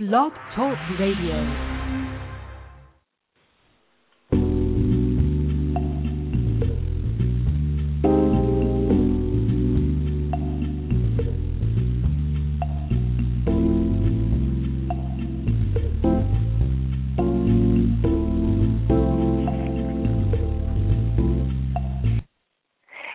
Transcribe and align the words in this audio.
Blog 0.00 0.32
Talk 0.56 0.76
Radio. 0.98 1.34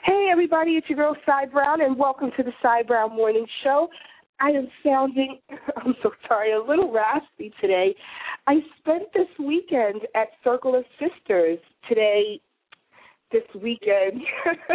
Hey 0.06 0.30
everybody. 0.32 0.78
It's 0.78 0.88
your 0.88 0.96
girl, 0.96 1.18
Sai 1.26 1.48
Browne, 1.48 1.82
and 1.82 1.98
welcome 1.98 2.32
to 2.38 2.44
the 2.44 2.54
Sai 2.62 2.84
Browne 2.84 3.14
Morning 3.18 3.46
Show. 3.66 3.90
I 4.40 4.50
am 4.50 4.68
sounding, 4.84 5.40
I'm 5.78 5.96
so 6.02 6.12
sorry, 6.28 6.54
a 6.54 6.62
little 6.62 6.92
raspy 6.92 7.52
today. 7.60 7.96
I 8.48 8.56
spent 8.80 9.04
this 9.14 9.28
weekend 9.38 10.02
at 10.16 10.30
Circle 10.44 10.76
of 10.76 10.86
Sisters 10.98 11.60
today, 11.88 12.40
this 13.32 13.44
weekend, 13.62 14.22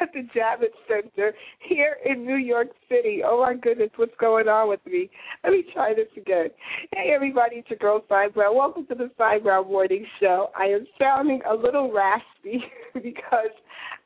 at 0.00 0.12
the 0.12 0.20
Javits 0.36 0.78
Center 0.86 1.32
here 1.60 1.96
in 2.04 2.24
New 2.24 2.36
York 2.36 2.68
City. 2.88 3.22
Oh 3.24 3.42
my 3.42 3.54
goodness, 3.54 3.90
what's 3.96 4.14
going 4.20 4.48
on 4.48 4.68
with 4.68 4.80
me? 4.86 5.10
Let 5.42 5.52
me 5.54 5.64
try 5.72 5.94
this 5.94 6.08
again. 6.16 6.48
Hey 6.92 7.12
everybody, 7.14 7.56
it's 7.56 7.70
your 7.70 7.78
girl, 7.78 8.04
Browne. 8.06 8.30
Welcome 8.36 8.86
to 8.86 8.94
the 8.94 9.10
Browne 9.16 9.42
Morning 9.42 10.06
Show. 10.20 10.50
I 10.56 10.66
am 10.66 10.86
sounding 10.98 11.40
a 11.50 11.54
little 11.54 11.90
raspy 11.90 12.62
because 12.94 13.50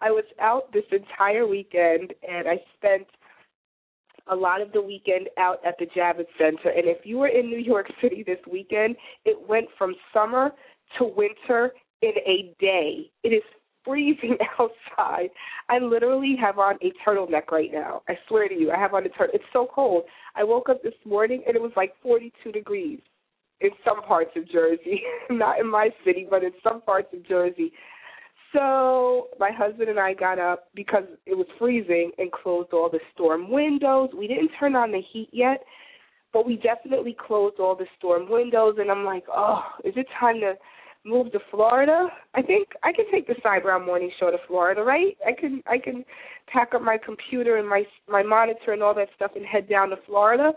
I 0.01 0.13
was 0.13 0.25
out 0.41 0.73
this 0.73 0.85
entire 0.93 1.47
weekend 1.47 2.15
and 2.27 2.49
I 2.49 2.61
spent 2.79 3.07
a 4.31 4.35
lot 4.35 4.61
of 4.61 4.73
the 4.73 4.83
weekend 4.83 5.29
out 5.39 5.59
at 5.67 5.77
the 5.79 5.87
Javits 5.87 6.27
Center. 6.39 6.71
And 6.71 6.87
if 6.87 6.99
you 7.05 7.19
were 7.19 7.29
in 7.29 7.47
New 7.47 7.59
York 7.59 7.87
City 8.03 8.23
this 8.27 8.39
weekend, 8.51 8.97
it 9.25 9.37
went 9.49 9.67
from 9.77 9.95
summer 10.13 10.51
to 10.99 11.05
winter 11.05 11.73
in 12.03 12.13
a 12.27 12.55
day. 12.61 13.11
It 13.23 13.29
is 13.29 13.43
freezing 13.85 14.37
outside. 14.59 15.31
I 15.69 15.79
literally 15.79 16.37
have 16.41 16.59
on 16.59 16.77
a 16.83 16.93
turtleneck 17.07 17.51
right 17.51 17.71
now. 17.73 18.03
I 18.09 18.15
swear 18.29 18.49
to 18.49 18.55
you, 18.55 18.71
I 18.71 18.79
have 18.79 18.95
on 18.95 19.05
a 19.07 19.09
turtle. 19.09 19.35
It's 19.35 19.45
so 19.53 19.67
cold. 19.73 20.05
I 20.37 20.45
woke 20.45 20.69
up 20.69 20.83
this 20.83 20.95
morning 21.05 21.43
and 21.47 21.57
it 21.57 21.63
was 21.63 21.73
like 21.77 21.95
42 22.03 22.53
degrees 22.53 23.01
in 23.61 23.71
some 23.85 24.03
parts 24.03 24.31
of 24.37 24.49
Jersey, 24.49 25.03
not 25.31 25.59
in 25.59 25.69
my 25.69 25.91
city, 26.05 26.27
but 26.29 26.45
in 26.45 26.53
some 26.63 26.81
parts 26.83 27.09
of 27.13 27.27
Jersey. 27.27 27.73
So 28.53 29.29
my 29.39 29.51
husband 29.53 29.91
and 29.91 29.99
I 29.99 30.15
got 30.15 30.39
up 30.39 30.69
because 30.75 31.05
it 31.27 31.37
was 31.37 31.47
freezing 31.59 32.13
and 32.19 32.33
closed 32.33 32.71
all 32.73 32.89
the 32.91 33.01
storm 33.15 33.51
windows. 33.51 34.11
We 34.17 34.27
didn't 34.27 34.51
turn 34.59 34.75
on 34.75 34.91
the 34.91 35.03
heat 35.13 35.29
yet, 35.33 35.63
but 36.33 36.47
we 36.47 36.57
definitely 36.57 37.17
closed 37.27 37.57
all 37.59 37.77
the 37.77 37.87
storm 37.99 38.31
windows. 38.31 38.77
And 38.79 38.91
I'm 38.91 39.05
like, 39.05 39.25
oh, 39.31 39.63
is 39.85 39.95
it 39.97 40.07
time 40.19 40.41
to 40.41 40.55
move 41.05 41.31
to 41.33 41.39
Florida? 41.51 42.09
I 42.35 42.43
think 42.43 42.69
I 42.83 42.93
can 42.93 43.05
take 43.13 43.27
the 43.27 43.35
Sai 43.43 43.61
Morning 43.85 44.11
Show 44.19 44.31
to 44.31 44.39
Florida, 44.47 44.83
right? 44.83 45.17
I 45.27 45.33
can 45.39 45.63
I 45.67 45.79
can 45.79 46.05
pack 46.47 46.75
up 46.75 46.83
my 46.83 46.99
computer 47.05 47.59
and 47.59 47.69
my 47.69 47.85
my 48.09 48.23
monitor 48.23 48.73
and 48.73 48.83
all 48.83 48.95
that 48.95 49.09
stuff 49.15 49.33
and 49.37 49.45
head 49.45 49.69
down 49.69 49.91
to 49.91 49.97
Florida, 50.07 50.53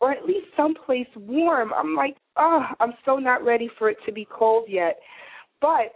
or 0.00 0.12
at 0.12 0.24
least 0.24 0.46
someplace 0.56 1.08
warm. 1.16 1.72
I'm 1.74 1.94
like, 1.94 2.16
oh, 2.36 2.64
I'm 2.80 2.94
so 3.04 3.16
not 3.16 3.44
ready 3.44 3.68
for 3.78 3.90
it 3.90 3.98
to 4.06 4.12
be 4.12 4.26
cold 4.30 4.64
yet. 4.68 4.98
But 5.60 5.94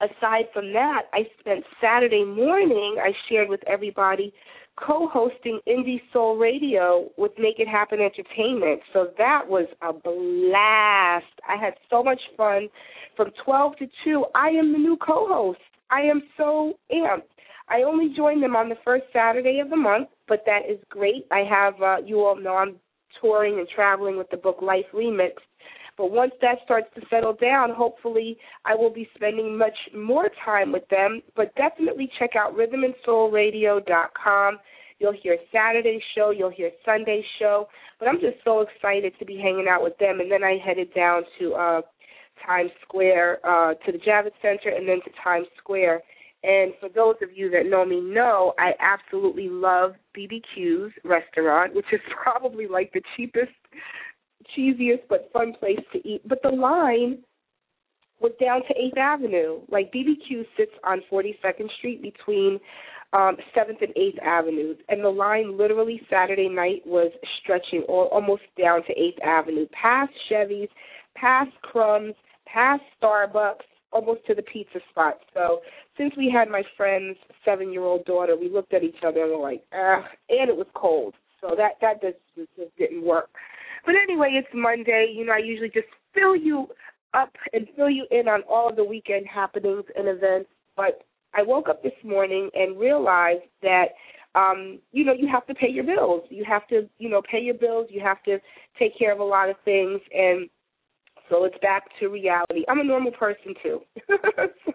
aside 0.00 0.46
from 0.52 0.72
that, 0.72 1.02
I 1.12 1.26
spent 1.40 1.64
Saturday 1.80 2.24
morning, 2.24 2.96
I 3.02 3.12
shared 3.28 3.48
with 3.48 3.60
everybody, 3.66 4.32
co 4.76 5.08
hosting 5.08 5.60
Indie 5.66 6.00
Soul 6.12 6.36
Radio 6.36 7.10
with 7.16 7.32
Make 7.38 7.58
It 7.58 7.68
Happen 7.68 8.00
Entertainment. 8.00 8.80
So 8.92 9.08
that 9.18 9.42
was 9.48 9.66
a 9.82 9.92
blast. 9.92 11.32
I 11.48 11.56
had 11.56 11.74
so 11.90 12.02
much 12.02 12.20
fun. 12.36 12.68
From 13.16 13.30
12 13.44 13.76
to 13.78 13.86
2, 14.04 14.24
I 14.34 14.48
am 14.48 14.72
the 14.72 14.78
new 14.78 14.96
co 14.96 15.26
host. 15.28 15.60
I 15.90 16.00
am 16.02 16.22
so 16.36 16.74
amped. 16.92 17.22
I 17.68 17.82
only 17.82 18.14
joined 18.14 18.42
them 18.42 18.54
on 18.54 18.68
the 18.68 18.76
first 18.84 19.04
Saturday 19.12 19.58
of 19.60 19.70
the 19.70 19.76
month, 19.76 20.08
but 20.28 20.44
that 20.46 20.70
is 20.70 20.78
great. 20.88 21.26
I 21.32 21.40
have, 21.48 21.80
uh, 21.82 21.96
you 22.04 22.20
all 22.20 22.36
know 22.36 22.54
I'm 22.54 22.76
touring 23.20 23.58
and 23.58 23.68
traveling 23.68 24.18
with 24.18 24.30
the 24.30 24.36
book 24.36 24.58
Life 24.62 24.84
Remix 24.94 25.32
but 25.96 26.10
once 26.10 26.32
that 26.42 26.58
starts 26.64 26.88
to 26.94 27.00
settle 27.08 27.34
down, 27.34 27.70
hopefully 27.74 28.36
I 28.64 28.74
will 28.74 28.92
be 28.92 29.08
spending 29.14 29.56
much 29.56 29.76
more 29.94 30.28
time 30.44 30.72
with 30.72 30.86
them. 30.88 31.22
But 31.34 31.54
definitely 31.56 32.10
check 32.18 32.30
out 32.36 32.54
rhythmandsoulradio.com. 32.54 34.58
You'll 34.98 35.14
hear 35.22 35.36
Saturday 35.52 36.02
show, 36.14 36.30
you'll 36.30 36.50
hear 36.50 36.70
Sunday 36.84 37.24
show. 37.38 37.68
But 37.98 38.08
I'm 38.08 38.20
just 38.20 38.36
so 38.44 38.60
excited 38.60 39.14
to 39.18 39.24
be 39.24 39.36
hanging 39.36 39.66
out 39.68 39.82
with 39.82 39.96
them. 39.98 40.20
And 40.20 40.30
then 40.30 40.44
I 40.44 40.58
headed 40.64 40.92
down 40.94 41.22
to 41.38 41.54
uh, 41.54 41.80
Times 42.44 42.70
Square, 42.82 43.40
uh, 43.44 43.74
to 43.74 43.92
the 43.92 43.98
Javits 43.98 44.40
Center, 44.42 44.74
and 44.74 44.88
then 44.88 45.00
to 45.04 45.10
Times 45.22 45.46
Square. 45.58 46.02
And 46.42 46.72
for 46.78 46.88
those 46.88 47.16
of 47.22 47.30
you 47.34 47.50
that 47.50 47.66
know 47.66 47.84
me 47.84 48.00
know, 48.00 48.54
I 48.58 48.72
absolutely 48.78 49.48
love 49.48 49.94
BBQ's 50.16 50.92
restaurant, 51.04 51.74
which 51.74 51.86
is 51.92 52.00
probably 52.22 52.66
like 52.66 52.92
the 52.92 53.02
cheapest 53.16 53.52
cheesiest 54.56 55.02
but 55.08 55.30
fun 55.32 55.54
place 55.58 55.80
to 55.92 56.08
eat. 56.08 56.22
But 56.26 56.38
the 56.42 56.50
line 56.50 57.18
was 58.20 58.32
down 58.40 58.62
to 58.62 58.74
Eighth 58.74 58.96
Avenue. 58.98 59.60
Like 59.68 59.92
BBQ 59.92 60.44
sits 60.56 60.72
on 60.84 61.02
42nd 61.10 61.70
Street 61.78 62.02
between 62.02 62.58
um, 63.12 63.36
7th 63.56 63.82
and 63.82 63.94
8th 63.94 64.22
Avenues, 64.22 64.76
and 64.88 65.02
the 65.02 65.08
line 65.08 65.56
literally 65.56 66.00
Saturday 66.10 66.48
night 66.48 66.82
was 66.84 67.12
stretching 67.40 67.82
all, 67.88 68.08
almost 68.12 68.42
down 68.58 68.82
to 68.84 68.94
8th 68.94 69.22
Avenue, 69.24 69.66
past 69.80 70.12
Chevy's, 70.28 70.68
past 71.14 71.50
Crumbs, 71.62 72.14
past 72.46 72.82
Starbucks, 73.00 73.64
almost 73.92 74.26
to 74.26 74.34
the 74.34 74.42
pizza 74.42 74.80
spot. 74.90 75.18
So 75.32 75.60
since 75.96 76.12
we 76.16 76.30
had 76.30 76.48
my 76.48 76.62
friend's 76.76 77.18
seven-year-old 77.44 78.04
daughter, 78.04 78.36
we 78.36 78.50
looked 78.50 78.74
at 78.74 78.82
each 78.82 79.02
other 79.06 79.22
and 79.22 79.32
were 79.32 79.38
like, 79.38 79.62
ah, 79.72 80.04
and 80.28 80.50
it 80.50 80.56
was 80.56 80.66
cold. 80.74 81.14
So 81.40 81.54
that 81.56 81.72
that 81.80 82.02
just, 82.02 82.18
just 82.56 82.76
didn't 82.76 83.04
work. 83.04 83.30
But 83.86 83.94
anyway, 83.94 84.32
it's 84.34 84.48
Monday. 84.52 85.14
You 85.16 85.24
know, 85.24 85.32
I 85.32 85.38
usually 85.38 85.70
just 85.70 85.86
fill 86.12 86.36
you 86.36 86.66
up 87.14 87.32
and 87.52 87.66
fill 87.76 87.88
you 87.88 88.06
in 88.10 88.28
on 88.28 88.42
all 88.50 88.68
of 88.68 88.76
the 88.76 88.84
weekend 88.84 89.26
happenings 89.26 89.84
and 89.96 90.08
events. 90.08 90.50
But 90.76 91.02
I 91.32 91.42
woke 91.42 91.68
up 91.68 91.82
this 91.82 91.92
morning 92.04 92.50
and 92.54 92.78
realized 92.78 93.44
that 93.62 93.86
um, 94.34 94.80
you 94.92 95.04
know, 95.04 95.14
you 95.14 95.28
have 95.32 95.46
to 95.46 95.54
pay 95.54 95.70
your 95.70 95.84
bills. 95.84 96.22
You 96.28 96.44
have 96.46 96.68
to, 96.68 96.88
you 96.98 97.08
know, 97.08 97.22
pay 97.22 97.40
your 97.40 97.54
bills. 97.54 97.86
You 97.90 98.02
have 98.02 98.22
to 98.24 98.38
take 98.78 98.96
care 98.98 99.12
of 99.12 99.18
a 99.18 99.24
lot 99.24 99.48
of 99.48 99.56
things, 99.64 99.98
and 100.12 100.50
so 101.30 101.44
it's 101.44 101.56
back 101.62 101.84
to 102.00 102.08
reality. 102.08 102.62
I'm 102.68 102.80
a 102.80 102.84
normal 102.84 103.12
person 103.12 103.54
too. 103.62 103.80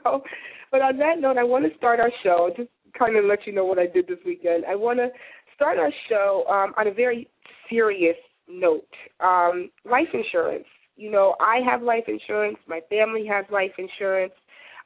so, 0.04 0.24
but 0.72 0.82
on 0.82 0.98
that 0.98 1.20
note, 1.20 1.38
I 1.38 1.44
want 1.44 1.72
to 1.72 1.78
start 1.78 2.00
our 2.00 2.12
show. 2.24 2.50
Just 2.58 2.70
kind 2.98 3.16
of 3.16 3.26
let 3.26 3.46
you 3.46 3.54
know 3.54 3.66
what 3.66 3.78
I 3.78 3.86
did 3.86 4.08
this 4.08 4.18
weekend. 4.26 4.66
I 4.66 4.76
want 4.76 4.98
to 4.98 5.10
start 5.56 5.78
our 5.78 5.92
show 6.10 6.44
um, 6.50 6.74
on 6.76 6.88
a 6.88 6.94
very 6.94 7.30
serious 7.70 8.18
note. 8.52 8.88
Um, 9.20 9.70
life 9.86 10.08
insurance. 10.14 10.66
You 10.96 11.12
know, 11.12 11.36
I 11.40 11.60
have 11.70 11.82
life 11.82 12.04
insurance. 12.08 12.58
My 12.68 12.82
family 12.90 13.26
has 13.28 13.46
life 13.52 13.72
insurance. 13.78 14.34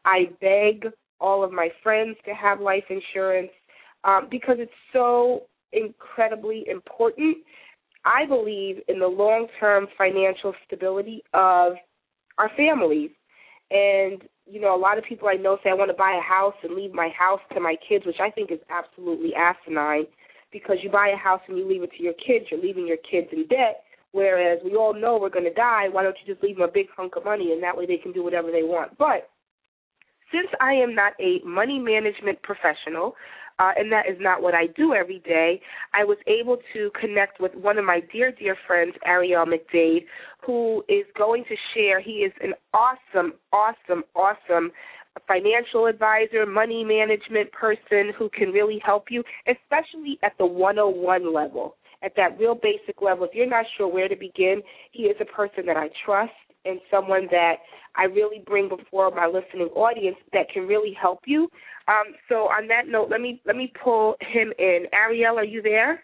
I 0.06 0.30
beg 0.40 0.92
all 1.20 1.44
of 1.44 1.52
my 1.52 1.70
friends 1.82 2.18
to 2.26 2.34
have 2.34 2.60
life 2.62 2.84
insurance 2.90 3.52
um, 4.04 4.28
because 4.30 4.58
it's 4.60 4.72
so 4.94 5.44
incredibly 5.74 6.66
important. 6.70 7.38
I 8.06 8.26
believe 8.28 8.78
in 8.88 9.00
the 9.00 9.08
long 9.08 9.48
term 9.60 9.88
financial 9.98 10.54
stability 10.66 11.24
of 11.34 11.74
our 12.38 12.52
families. 12.56 13.10
And, 13.72 14.22
you 14.46 14.62
know, 14.62 14.76
a 14.76 14.80
lot 14.80 15.00
of 15.00 15.04
people 15.06 15.28
I 15.28 15.36
know 15.36 15.58
say 15.64 15.72
I 15.72 15.74
want 15.74 15.90
to 15.90 15.98
buy 15.98 16.18
a 16.18 16.22
house 16.22 16.54
and 16.64 16.76
leave 16.76 16.94
my 16.94 17.10
house 17.18 17.40
to 17.54 17.60
my 17.60 17.76
kids, 17.88 18.06
which 18.06 18.20
I 18.22 18.30
think 18.30 18.52
is 18.52 18.60
absolutely 18.70 19.34
asinine 19.34 20.06
because 20.56 20.78
you 20.82 20.90
buy 20.90 21.10
a 21.10 21.18
house 21.18 21.42
and 21.50 21.58
you 21.58 21.68
leave 21.68 21.84
it 21.84 21.92
to 21.98 22.02
your 22.02 22.14
kids, 22.14 22.46
you're 22.50 22.62
leaving 22.62 22.88
your 22.88 23.04
kids 23.12 23.28
in 23.34 23.46
debt. 23.48 23.84
Whereas 24.14 24.60
we 24.64 24.74
all 24.76 24.94
know 24.94 25.18
we're 25.20 25.30
going 25.30 25.44
to 25.44 25.54
die, 25.54 25.90
why 25.92 26.02
don't 26.02 26.16
you 26.26 26.34
just 26.34 26.42
leave 26.42 26.56
them 26.56 26.70
a 26.70 26.72
big 26.72 26.86
hunk 26.96 27.18
of 27.18 27.26
money 27.26 27.52
and 27.52 27.62
that 27.62 27.76
way 27.76 27.86
they 27.86 27.98
can 27.98 28.14
do 28.14 28.24
whatever 28.24 28.52
they 28.52 28.64
want? 28.64 28.98
But 28.98 29.30
since 30.32 30.48
I 30.62 30.72
am 30.72 30.96
not 30.96 31.12
a 31.20 31.42
money 31.44 31.78
management 31.78 32.42
professional, 32.42 33.16
uh, 33.60 33.72
and 33.78 33.92
that 33.92 34.06
is 34.10 34.16
not 34.22 34.42
what 34.42 34.54
I 34.54 34.68
do 34.68 34.94
every 34.94 35.20
day, 35.20 35.60
I 35.94 36.06
was 36.06 36.18
able 36.26 36.58
to 36.74 36.90
connect 36.98 37.42
with 37.42 37.54
one 37.56 37.78
of 37.78 37.84
my 37.84 38.00
dear, 38.14 38.32
dear 38.32 38.56
friends, 38.66 38.94
Ariel 39.06 39.46
McDade, 39.46 40.06
who 40.46 40.86
is 40.88 41.06
going 41.18 41.44
to 41.50 41.56
share. 41.74 42.00
He 42.00 42.24
is 42.24 42.32
an 42.42 42.54
awesome, 42.74 43.34
awesome, 43.52 44.04
awesome 44.16 44.72
a 45.16 45.20
financial 45.28 45.86
advisor, 45.86 46.46
money 46.46 46.84
management 46.84 47.52
person 47.52 48.12
who 48.18 48.30
can 48.30 48.50
really 48.50 48.82
help 48.84 49.06
you, 49.10 49.24
especially 49.48 50.20
at 50.24 50.34
the 50.38 50.46
101 50.46 51.34
level, 51.34 51.78
at 52.04 52.14
that 52.18 52.38
real 52.40 52.56
basic 52.56 53.02
level. 53.02 53.26
If 53.26 53.34
you're 53.34 53.50
not 53.50 53.66
sure 53.78 53.88
where 53.88 54.08
to 54.10 54.16
begin, 54.16 54.62
he 54.92 55.04
is 55.04 55.16
a 55.22 55.26
person 55.26 55.66
that 55.68 55.78
I 55.78 55.90
trust 56.06 56.34
and 56.66 56.80
someone 56.92 57.28
that 57.32 57.58
I 57.96 58.06
really 58.06 58.44
bring 58.46 58.68
before 58.68 59.12
my 59.12 59.28
listening 59.28 59.70
audience 59.76 60.18
that 60.34 60.50
can 60.50 60.68
really 60.68 60.94
help 61.00 61.20
you. 61.26 61.50
Um, 61.88 62.16
so 62.28 62.50
on 62.50 62.68
that 62.68 62.88
note, 62.88 63.10
let 63.10 63.22
me 63.22 63.42
let 63.46 63.56
me 63.56 63.72
pull 63.82 64.16
him 64.20 64.52
in. 64.58 64.86
Ariel, 64.92 65.38
are 65.38 65.46
you 65.46 65.62
there? 65.62 66.04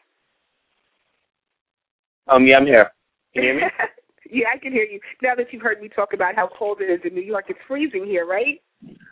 Um, 2.28 2.46
yeah, 2.46 2.58
I'm 2.58 2.66
here. 2.66 2.92
Can 3.34 3.44
you 3.44 3.50
hear 3.50 3.56
me? 3.56 3.64
yeah, 4.32 4.46
I 4.54 4.58
can 4.58 4.72
hear 4.72 4.84
you. 4.84 5.00
Now 5.22 5.36
that 5.36 5.48
you've 5.52 5.64
heard 5.64 5.82
me 5.82 5.90
talk 5.90 6.14
about 6.14 6.36
how 6.36 6.50
cold 6.58 6.80
it 6.82 6.86
is 6.86 7.02
in 7.04 7.14
New 7.14 7.24
York, 7.24 7.46
it's 7.50 7.60
freezing 7.68 8.06
here, 8.06 8.26
right? 8.26 8.62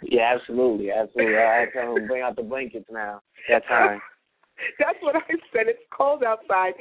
Yeah, 0.01 0.36
absolutely, 0.36 0.92
absolutely. 0.92 1.38
I 1.38 1.66
had 1.74 1.74
to 1.74 2.07
bring 2.07 2.24
out 2.24 2.36
the 2.36 2.44
blankets 2.44 2.88
now. 2.92 3.21
That 3.50 3.66
time. 3.68 4.00
That's 4.80 4.98
what 5.01 5.16
I 5.16 5.27
said. 5.54 5.68
It's 5.68 5.80
cold 5.95 6.24
outside. 6.24 6.74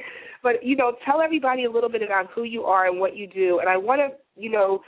But, 0.43 0.63
you 0.63 0.75
know, 0.75 0.93
tell 1.05 1.21
everybody 1.21 1.65
a 1.65 1.71
little 1.71 1.89
bit 1.89 2.01
about 2.01 2.27
who 2.33 2.43
you 2.43 2.63
are 2.63 2.87
and 2.87 2.99
what 2.99 3.15
you 3.15 3.27
do. 3.27 3.59
And 3.59 3.69
I 3.69 3.77
want 3.77 4.01
to, 4.01 4.41
you 4.41 4.49
know, 4.49 4.81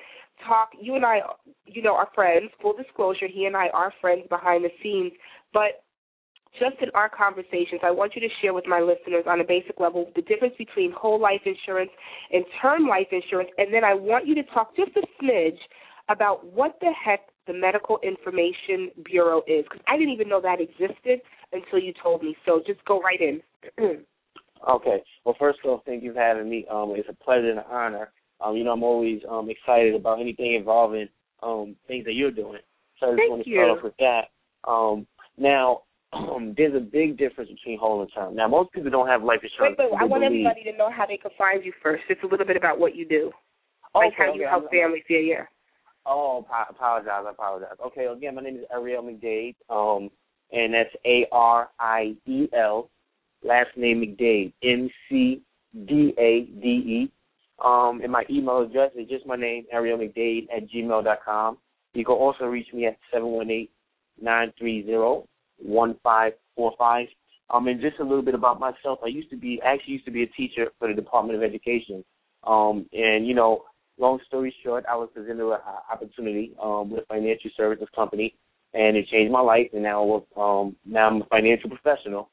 talk, 0.47 0.69
you 0.79 0.95
and 0.95 1.05
I, 1.05 1.19
you 1.65 1.81
know, 1.81 1.95
are 1.95 2.09
friends. 2.13 2.51
Full 2.61 2.75
disclosure, 2.75 3.27
he 3.31 3.45
and 3.45 3.55
I 3.55 3.67
are 3.69 3.93
friends 4.01 4.23
behind 4.29 4.65
the 4.65 4.69
scenes. 4.81 5.13
But 5.53 5.83
just 6.59 6.81
in 6.81 6.89
our 6.93 7.09
conversations, 7.09 7.81
I 7.83 7.91
want 7.91 8.13
you 8.15 8.21
to 8.21 8.27
share 8.41 8.53
with 8.53 8.67
my 8.67 8.79
listeners 8.79 9.25
on 9.27 9.39
a 9.39 9.43
basic 9.43 9.79
level 9.79 10.11
the 10.15 10.21
difference 10.21 10.55
between 10.57 10.91
whole 10.91 11.19
life 11.19 11.41
insurance 11.45 11.91
and 12.31 12.43
term 12.61 12.87
life 12.87 13.07
insurance. 13.11 13.49
And 13.57 13.73
then 13.73 13.83
I 13.83 13.93
want 13.93 14.27
you 14.27 14.35
to 14.35 14.43
talk 14.43 14.75
just 14.75 14.91
a 14.97 15.23
smidge 15.23 15.59
about 16.09 16.45
what 16.45 16.77
the 16.81 16.91
heck 16.91 17.21
the 17.51 17.57
Medical 17.59 17.99
Information 18.01 18.91
Bureau 19.03 19.41
is, 19.47 19.63
because 19.63 19.81
I 19.87 19.97
didn't 19.97 20.13
even 20.13 20.29
know 20.29 20.41
that 20.41 20.59
existed 20.61 21.19
until 21.51 21.79
you 21.79 21.93
told 22.01 22.23
me. 22.23 22.35
So 22.45 22.61
just 22.65 22.83
go 22.85 23.01
right 23.01 23.19
in. 23.19 23.41
okay. 24.69 25.03
Well, 25.25 25.35
first 25.37 25.59
of 25.63 25.69
all, 25.69 25.83
thank 25.85 26.03
you 26.03 26.13
for 26.13 26.19
having 26.19 26.49
me. 26.49 26.65
Um, 26.71 26.93
it's 26.95 27.09
a 27.09 27.23
pleasure 27.23 27.49
and 27.49 27.59
an 27.59 27.65
honor. 27.69 28.11
Um, 28.39 28.55
you 28.55 28.63
know, 28.63 28.71
I'm 28.71 28.83
always 28.83 29.21
um, 29.29 29.49
excited 29.49 29.95
about 29.95 30.19
anything 30.21 30.55
involving 30.55 31.09
um, 31.43 31.75
things 31.87 32.05
that 32.05 32.13
you're 32.13 32.31
doing. 32.31 32.59
So 32.99 33.07
I 33.07 33.09
just 33.09 33.17
thank 33.19 33.29
want 33.31 33.43
to 33.43 33.49
you. 33.49 33.55
start 33.57 33.77
off 33.77 33.83
with 33.83 33.93
that. 33.99 34.69
Um, 34.69 35.07
now, 35.37 35.81
um, 36.13 36.53
there's 36.57 36.75
a 36.75 36.79
big 36.79 37.17
difference 37.17 37.49
between 37.49 37.77
whole 37.79 38.01
and 38.01 38.11
term. 38.13 38.35
Now, 38.35 38.47
most 38.47 38.71
people 38.71 38.91
don't 38.91 39.07
have 39.07 39.23
life 39.23 39.39
insurance. 39.43 39.75
Wait, 39.77 39.91
wait, 39.91 39.99
I 39.99 40.05
want 40.05 40.23
believe. 40.23 40.45
everybody 40.45 40.63
to 40.71 40.77
know 40.77 40.89
how 40.89 41.05
they 41.05 41.17
can 41.17 41.31
find 41.37 41.65
you 41.65 41.73
first. 41.83 42.03
Just 42.07 42.23
a 42.23 42.27
little 42.27 42.45
bit 42.45 42.55
about 42.55 42.79
what 42.79 42.95
you 42.95 43.05
do, 43.07 43.31
like 43.93 44.13
okay, 44.13 44.15
how 44.17 44.33
you 44.33 44.43
okay, 44.43 44.49
help 44.49 44.63
I'm- 44.63 44.71
families. 44.71 45.03
Yeah, 45.09 45.19
yeah. 45.19 45.43
Oh, 46.05 46.45
I 46.51 46.65
apologize. 46.69 47.23
I 47.27 47.29
apologize. 47.29 47.77
Okay, 47.85 48.05
again, 48.05 48.35
my 48.35 48.41
name 48.41 48.57
is 48.57 48.65
Ariel 48.73 49.03
McDade, 49.03 49.55
um, 49.69 50.09
and 50.51 50.73
that's 50.73 50.89
A 51.05 51.27
R 51.31 51.69
I 51.79 52.15
E 52.25 52.47
L. 52.57 52.89
Last 53.43 53.69
name 53.75 54.01
McDade, 54.01 54.53
M 54.63 54.89
C 55.07 55.41
D 55.87 56.13
A 56.17 56.47
D 56.61 56.67
E. 56.67 57.11
Um, 57.63 58.01
and 58.01 58.11
my 58.11 58.23
email 58.29 58.61
address 58.61 58.91
is 58.95 59.07
just 59.07 59.25
my 59.27 59.35
name, 59.35 59.65
Ariel 59.71 59.99
McDade 59.99 60.47
at 60.55 60.67
gmail 60.69 61.03
dot 61.03 61.19
com. 61.23 61.57
You 61.93 62.03
can 62.03 62.15
also 62.15 62.45
reach 62.45 62.67
me 62.73 62.87
at 62.87 62.97
seven 63.13 63.27
one 63.27 63.51
eight 63.51 63.71
nine 64.19 64.51
three 64.57 64.83
zero 64.85 65.27
one 65.57 65.95
five 66.03 66.33
four 66.55 66.73
five. 66.77 67.07
Um, 67.51 67.67
and 67.67 67.81
just 67.81 67.99
a 67.99 68.03
little 68.03 68.21
bit 68.21 68.33
about 68.33 68.59
myself. 68.59 68.99
I 69.03 69.07
used 69.07 69.29
to 69.31 69.35
be, 69.35 69.61
actually 69.63 69.93
used 69.93 70.05
to 70.05 70.11
be 70.11 70.23
a 70.23 70.27
teacher 70.27 70.71
for 70.79 70.87
the 70.87 70.93
Department 70.93 71.37
of 71.37 71.43
Education. 71.43 72.03
Um, 72.43 72.87
and 72.93 73.27
you 73.27 73.35
know, 73.35 73.65
long 74.01 74.19
story 74.27 74.53
short, 74.63 74.83
I 74.89 74.95
was 74.95 75.09
presented 75.13 75.45
with 75.45 75.59
an 75.65 75.73
opportunity 75.91 76.53
um, 76.61 76.89
with 76.89 77.03
a 77.03 77.05
financial 77.05 77.51
services 77.55 77.87
company, 77.95 78.35
and 78.73 78.97
it 78.97 79.07
changed 79.07 79.31
my 79.31 79.41
life. 79.41 79.67
And 79.73 79.83
now, 79.83 80.25
um, 80.35 80.75
now 80.85 81.07
I'm 81.07 81.21
a 81.21 81.25
financial 81.25 81.69
professional. 81.69 82.29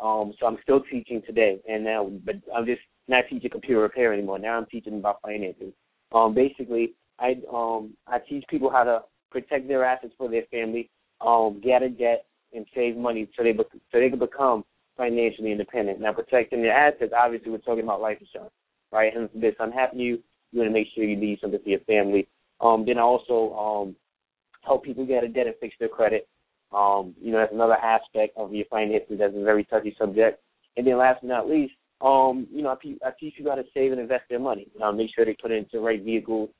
Um, 0.00 0.32
so 0.40 0.46
I'm 0.46 0.56
still 0.62 0.80
teaching 0.90 1.22
today, 1.26 1.60
and 1.68 1.84
now, 1.84 2.10
but 2.24 2.36
I'm 2.56 2.64
just 2.64 2.80
not 3.06 3.24
teaching 3.28 3.50
computer 3.50 3.82
repair 3.82 4.14
anymore. 4.14 4.38
Now 4.38 4.56
I'm 4.56 4.66
teaching 4.66 4.98
about 4.98 5.20
finances. 5.20 5.74
Um, 6.12 6.34
basically, 6.34 6.94
I 7.18 7.36
um, 7.52 7.92
I 8.06 8.18
teach 8.18 8.44
people 8.48 8.70
how 8.70 8.84
to 8.84 9.02
protect 9.30 9.68
their 9.68 9.84
assets 9.84 10.14
for 10.16 10.30
their 10.30 10.44
family, 10.50 10.88
um, 11.20 11.60
a 11.62 11.88
debt, 11.90 12.24
and 12.54 12.66
save 12.74 12.96
money 12.96 13.28
so 13.36 13.42
they 13.42 13.52
bec- 13.52 13.66
so 13.92 14.00
they 14.00 14.08
can 14.08 14.18
become 14.18 14.64
financially 14.96 15.52
independent. 15.52 16.00
Now, 16.00 16.12
protecting 16.12 16.62
their 16.62 16.72
assets, 16.72 17.12
obviously, 17.16 17.50
we're 17.50 17.58
talking 17.58 17.84
about 17.84 18.00
life 18.00 18.18
insurance, 18.20 18.52
right? 18.92 19.14
And 19.14 19.28
this 19.34 19.54
happen 19.58 19.98
to 19.98 20.04
you, 20.04 20.18
you 20.52 20.60
want 20.60 20.68
to 20.68 20.72
make 20.72 20.88
sure 20.94 21.04
you 21.04 21.18
leave 21.18 21.38
something 21.40 21.60
for 21.62 21.68
your 21.68 21.80
family. 21.80 22.28
Um, 22.60 22.84
then 22.86 22.98
I 22.98 23.02
also 23.02 23.54
um, 23.54 23.96
help 24.62 24.84
people 24.84 25.06
get 25.06 25.24
a 25.24 25.28
debt 25.28 25.46
and 25.46 25.56
fix 25.60 25.74
their 25.78 25.88
credit. 25.88 26.28
Um, 26.72 27.14
you 27.20 27.32
know, 27.32 27.38
that's 27.38 27.52
another 27.52 27.74
aspect 27.74 28.36
of 28.36 28.52
your 28.52 28.66
finances 28.70 29.16
that's 29.18 29.34
a 29.34 29.44
very 29.44 29.64
touchy 29.64 29.94
subject. 29.98 30.40
And 30.76 30.86
then 30.86 30.98
last 30.98 31.20
but 31.22 31.28
not 31.28 31.48
least, 31.48 31.74
um, 32.00 32.46
you 32.50 32.62
know, 32.62 32.70
I, 32.70 32.76
pe- 32.80 32.98
I 33.04 33.10
teach 33.18 33.34
people 33.36 33.52
how 33.52 33.56
to 33.56 33.64
save 33.74 33.92
and 33.92 34.00
invest 34.00 34.24
their 34.30 34.38
money. 34.38 34.68
Uh, 34.82 34.92
make 34.92 35.10
sure 35.14 35.24
they 35.24 35.36
put 35.40 35.50
it 35.50 35.58
into 35.58 35.70
the 35.74 35.80
right 35.80 36.02
vehicles 36.02 36.50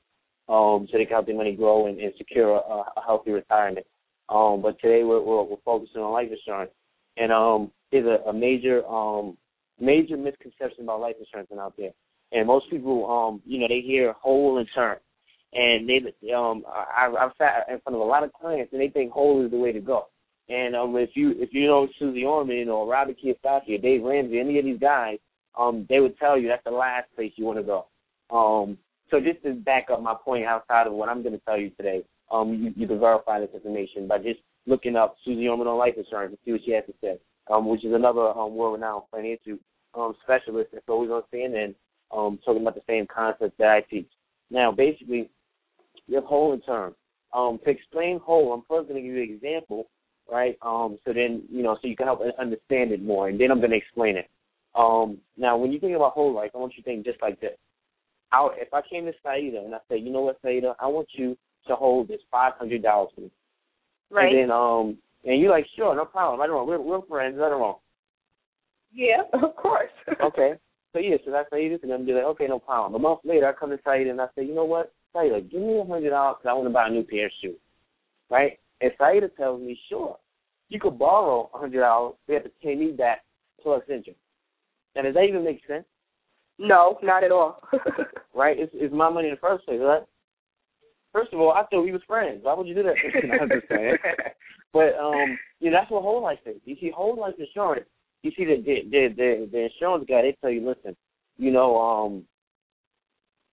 um, 0.49 0.87
so 0.91 0.97
they 0.97 1.05
can 1.05 1.13
help 1.13 1.25
their 1.27 1.35
money 1.35 1.55
grow 1.55 1.87
and, 1.87 1.99
and 1.99 2.13
secure 2.17 2.55
a, 2.55 2.57
a 2.59 3.01
healthy 3.05 3.31
retirement. 3.31 3.85
Um, 4.29 4.61
but 4.61 4.79
today 4.79 5.03
we're, 5.03 5.21
we're, 5.21 5.43
we're 5.43 5.57
focusing 5.65 6.01
on 6.01 6.11
life 6.11 6.29
insurance. 6.31 6.71
And 7.17 7.31
um, 7.31 7.71
there's 7.91 8.05
a, 8.05 8.29
a 8.29 8.33
major 8.33 8.85
um, 8.87 9.37
major 9.79 10.15
misconception 10.15 10.83
about 10.83 11.01
life 11.01 11.15
insurance 11.19 11.49
out 11.59 11.73
there. 11.77 11.91
And 12.31 12.47
most 12.47 12.69
people, 12.69 13.09
um, 13.09 13.41
you 13.45 13.59
know, 13.59 13.67
they 13.67 13.81
hear 13.81 14.13
whole 14.13 14.57
and 14.57 14.67
term, 14.73 14.97
and 15.53 15.87
they, 15.87 16.31
um, 16.33 16.63
I, 16.67 17.13
I've 17.19 17.31
sat 17.37 17.67
in 17.69 17.79
front 17.81 17.95
of 17.95 18.01
a 18.01 18.05
lot 18.05 18.23
of 18.23 18.31
clients, 18.33 18.71
and 18.71 18.81
they 18.81 18.87
think 18.87 19.11
whole 19.11 19.43
is 19.43 19.51
the 19.51 19.57
way 19.57 19.71
to 19.73 19.81
go. 19.81 20.07
And 20.47 20.75
um, 20.75 20.95
if 20.97 21.11
you 21.13 21.33
if 21.37 21.49
you 21.53 21.67
know 21.67 21.87
Susie 21.99 22.25
Orman 22.25 22.69
or 22.69 22.87
Robert 22.87 23.17
Kiyosaki 23.23 23.75
or 23.75 23.81
Dave 23.81 24.03
Ramsey, 24.03 24.39
any 24.39 24.59
of 24.59 24.65
these 24.65 24.79
guys, 24.79 25.17
um, 25.57 25.85
they 25.89 25.99
would 25.99 26.17
tell 26.17 26.37
you 26.37 26.47
that's 26.47 26.63
the 26.63 26.71
last 26.71 27.07
place 27.15 27.31
you 27.35 27.45
want 27.45 27.59
to 27.59 27.63
go. 27.63 27.87
Um, 28.35 28.77
so 29.09 29.19
just 29.19 29.43
to 29.43 29.53
back 29.53 29.87
up 29.91 30.01
my 30.01 30.13
point 30.13 30.45
outside 30.45 30.87
of 30.87 30.93
what 30.93 31.09
I'm 31.09 31.21
going 31.21 31.37
to 31.37 31.45
tell 31.45 31.59
you 31.59 31.69
today, 31.71 32.03
um, 32.31 32.53
you, 32.53 32.73
you 32.75 32.87
can 32.87 32.99
verify 32.99 33.39
this 33.39 33.49
information 33.53 34.07
by 34.07 34.17
just 34.17 34.39
looking 34.65 34.95
up 34.95 35.15
Susie 35.23 35.47
Orman 35.47 35.67
on 35.67 35.77
life 35.77 35.95
insurance 35.97 36.31
and 36.31 36.37
see 36.45 36.51
what 36.51 36.61
she 36.65 36.71
has 36.71 36.85
to 36.85 36.93
say, 37.01 37.17
um, 37.49 37.67
which 37.67 37.83
is 37.83 37.93
another 37.93 38.29
um, 38.29 38.55
world-renowned 38.55 39.03
financial 39.11 39.57
um, 39.93 40.15
specialist 40.23 40.69
that's 40.71 40.85
always 40.87 41.09
on 41.09 41.23
CNN 41.33 41.75
um, 42.13 42.39
talking 42.43 42.61
about 42.61 42.75
the 42.75 42.81
same 42.87 43.07
concepts 43.07 43.55
that 43.57 43.69
I 43.69 43.81
teach. 43.81 44.09
Now, 44.49 44.71
basically, 44.71 45.29
you 46.07 46.15
have 46.15 46.25
whole 46.25 46.53
and 46.53 46.63
term. 46.65 46.95
Um, 47.33 47.59
to 47.63 47.69
explain 47.69 48.19
whole, 48.19 48.51
I'm 48.53 48.63
first 48.67 48.89
going 48.89 49.01
to 49.01 49.07
give 49.07 49.15
you 49.15 49.23
an 49.23 49.29
example, 49.29 49.87
right? 50.29 50.57
Um, 50.61 50.97
so 51.05 51.13
then, 51.13 51.43
you 51.49 51.63
know, 51.63 51.77
so 51.81 51.87
you 51.87 51.95
can 51.95 52.07
help 52.07 52.21
understand 52.37 52.91
it 52.91 53.01
more, 53.01 53.29
and 53.29 53.39
then 53.39 53.51
I'm 53.51 53.59
going 53.59 53.71
to 53.71 53.77
explain 53.77 54.17
it. 54.17 54.29
Um, 54.75 55.17
now, 55.37 55.57
when 55.57 55.71
you 55.71 55.79
think 55.79 55.95
about 55.95 56.13
whole 56.13 56.33
life, 56.33 56.51
I 56.53 56.57
want 56.57 56.73
you 56.75 56.83
to 56.83 56.89
think 56.89 57.05
just 57.05 57.21
like 57.21 57.39
this. 57.39 57.57
I, 58.31 58.49
if 58.55 58.73
I 58.73 58.81
came 58.89 59.05
to 59.05 59.13
Saida 59.23 59.61
and 59.63 59.75
I 59.75 59.79
said, 59.89 60.01
you 60.01 60.11
know 60.11 60.21
what, 60.21 60.39
Saida, 60.41 60.75
I 60.79 60.87
want 60.87 61.07
you 61.13 61.37
to 61.67 61.75
hold 61.75 62.07
this 62.07 62.21
five 62.31 62.53
hundred 62.57 62.81
dollars 62.81 63.11
for 63.13 63.21
me. 63.21 63.31
Right. 64.09 64.31
And 64.31 64.43
then, 64.43 64.51
um, 64.51 64.97
and 65.25 65.39
you're 65.39 65.51
like, 65.51 65.65
sure, 65.75 65.95
no 65.95 66.05
problem. 66.05 66.41
I 66.41 66.47
don't 66.47 66.55
know. 66.55 66.63
We're, 66.65 66.81
we're 66.81 67.05
friends. 67.05 67.37
I 67.37 67.49
don't 67.49 67.59
know. 67.59 67.79
yeah, 68.93 69.23
of 69.33 69.55
course. 69.55 69.91
Okay. 70.21 70.53
So 70.93 70.99
yeah, 70.99 71.15
so 71.25 71.33
I 71.33 71.43
say 71.51 71.69
this, 71.69 71.79
and 71.83 71.91
I'm 71.91 72.05
be 72.05 72.13
like, 72.13 72.23
okay, 72.23 72.47
no 72.47 72.59
problem. 72.59 72.95
A 72.95 72.99
month 72.99 73.21
later, 73.23 73.47
I 73.47 73.53
come 73.53 73.69
to 73.69 73.79
Saida 73.83 74.09
and 74.09 74.19
I 74.19 74.27
say, 74.35 74.43
you 74.43 74.53
know 74.53 74.65
what, 74.65 74.93
Saida, 75.13 75.41
give 75.41 75.61
me 75.61 75.79
a 75.79 75.85
hundred 75.85 76.09
dollars 76.09 76.37
because 76.39 76.49
I 76.49 76.53
want 76.53 76.67
to 76.67 76.73
buy 76.73 76.87
a 76.87 76.91
new 76.91 77.03
pair 77.03 77.27
of 77.27 77.31
shoes, 77.41 77.59
right? 78.29 78.59
And 78.81 78.91
Saida 78.97 79.29
tells 79.29 79.61
me, 79.61 79.79
sure, 79.89 80.17
you 80.69 80.79
could 80.79 80.99
borrow 80.99 81.49
a 81.53 81.57
hundred 81.57 81.79
dollars. 81.81 82.15
They 82.27 82.33
have 82.35 82.43
to 82.43 82.51
pay 82.61 82.75
me 82.75 82.91
back 82.91 83.23
plus 83.61 83.83
interest. 83.89 84.19
Now, 84.95 85.03
does 85.03 85.13
that 85.13 85.23
even 85.23 85.43
make 85.43 85.61
sense? 85.67 85.85
No, 86.57 86.97
not 87.01 87.23
at 87.23 87.31
all. 87.31 87.61
Right? 88.33 88.57
It's, 88.57 88.71
it's 88.73 88.93
my 88.93 89.09
money 89.09 89.27
in 89.27 89.33
the 89.33 89.39
first 89.41 89.65
place, 89.65 89.81
right? 89.81 90.03
First 91.11 91.33
of 91.33 91.41
all, 91.41 91.51
I 91.51 91.65
thought 91.65 91.83
we 91.83 91.91
was 91.91 92.01
friends. 92.07 92.39
Why 92.43 92.53
would 92.53 92.65
you 92.65 92.73
do 92.73 92.83
that? 92.83 92.95
I'm 93.41 93.49
just 93.49 93.67
saying. 93.67 93.97
but 94.71 94.95
um, 94.97 95.37
you 95.59 95.69
know, 95.69 95.77
that's 95.77 95.91
what 95.91 96.01
whole 96.01 96.23
life 96.23 96.39
is. 96.45 96.55
You 96.63 96.77
see, 96.79 96.91
whole 96.95 97.19
life 97.19 97.33
insurance. 97.37 97.87
You 98.23 98.31
see, 98.37 98.45
the 98.45 98.57
the 98.57 99.15
the 99.15 99.49
the, 99.51 99.59
insurance 99.59 100.05
guy. 100.07 100.21
They 100.21 100.37
tell 100.41 100.51
you, 100.51 100.67
listen, 100.67 100.95
you 101.37 101.51
know, 101.51 101.79
um, 101.79 102.23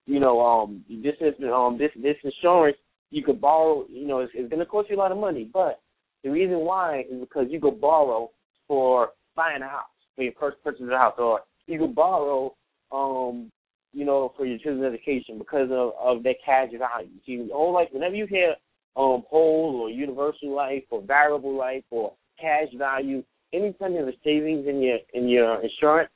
you 0.07 0.21
know, 0.21 0.41
um, 0.41 0.85
this 0.89 1.15
is 1.21 1.35
um 1.53 1.79
this 1.79 1.91
this 2.03 2.17
insurance 2.23 2.77
you 3.11 3.23
could 3.23 3.41
borrow. 3.41 3.87
You 3.89 4.07
know, 4.07 4.19
it's, 4.19 4.33
it's 4.35 4.51
going 4.51 4.61
to 4.61 4.67
cost 4.67 4.91
you 4.91 4.97
a 4.97 4.99
lot 4.99 5.13
of 5.13 5.19
money, 5.19 5.49
but 5.53 5.81
the 6.23 6.31
reason 6.31 6.59
why 6.59 7.05
is 7.11 7.21
because 7.21 7.47
you 7.49 7.61
could 7.61 7.81
borrow 7.81 8.31
for 8.67 9.11
buying 9.35 9.63
a 9.63 9.69
house, 9.69 9.87
for 10.17 10.23
your 10.23 10.33
first 10.39 10.63
purchase 10.63 10.83
of 10.83 10.91
a 10.91 10.99
house, 10.99 11.15
or 11.19 11.41
you 11.67 11.79
could 11.79 11.95
borrow, 11.95 12.55
um, 12.93 13.51
you 13.95 14.05
know, 14.05 14.35
for 14.37 14.45
your 14.45 14.59
children's 14.59 14.93
education 14.95 15.39
because 15.39 15.71
of 15.71 15.93
of 15.99 16.23
their 16.23 16.35
cash 16.45 16.69
value. 16.79 17.09
See, 17.25 17.49
whole 17.51 17.73
life. 17.73 17.89
Whenever 17.93 18.15
you 18.15 18.27
hear 18.27 18.55
um 18.97 19.25
whole 19.31 19.81
or 19.83 19.91
universal 19.91 20.55
life 20.55 20.85
or 20.91 21.01
variable 21.01 21.57
life 21.57 21.85
or 21.91 22.13
cash 22.39 22.69
value, 22.77 23.23
anytime 23.53 23.93
you 23.93 24.01
have 24.01 24.09
a 24.09 24.17
savings 24.25 24.67
in 24.67 24.83
your 24.83 24.99
in 25.15 25.29
your 25.29 25.63
insurance, 25.63 26.11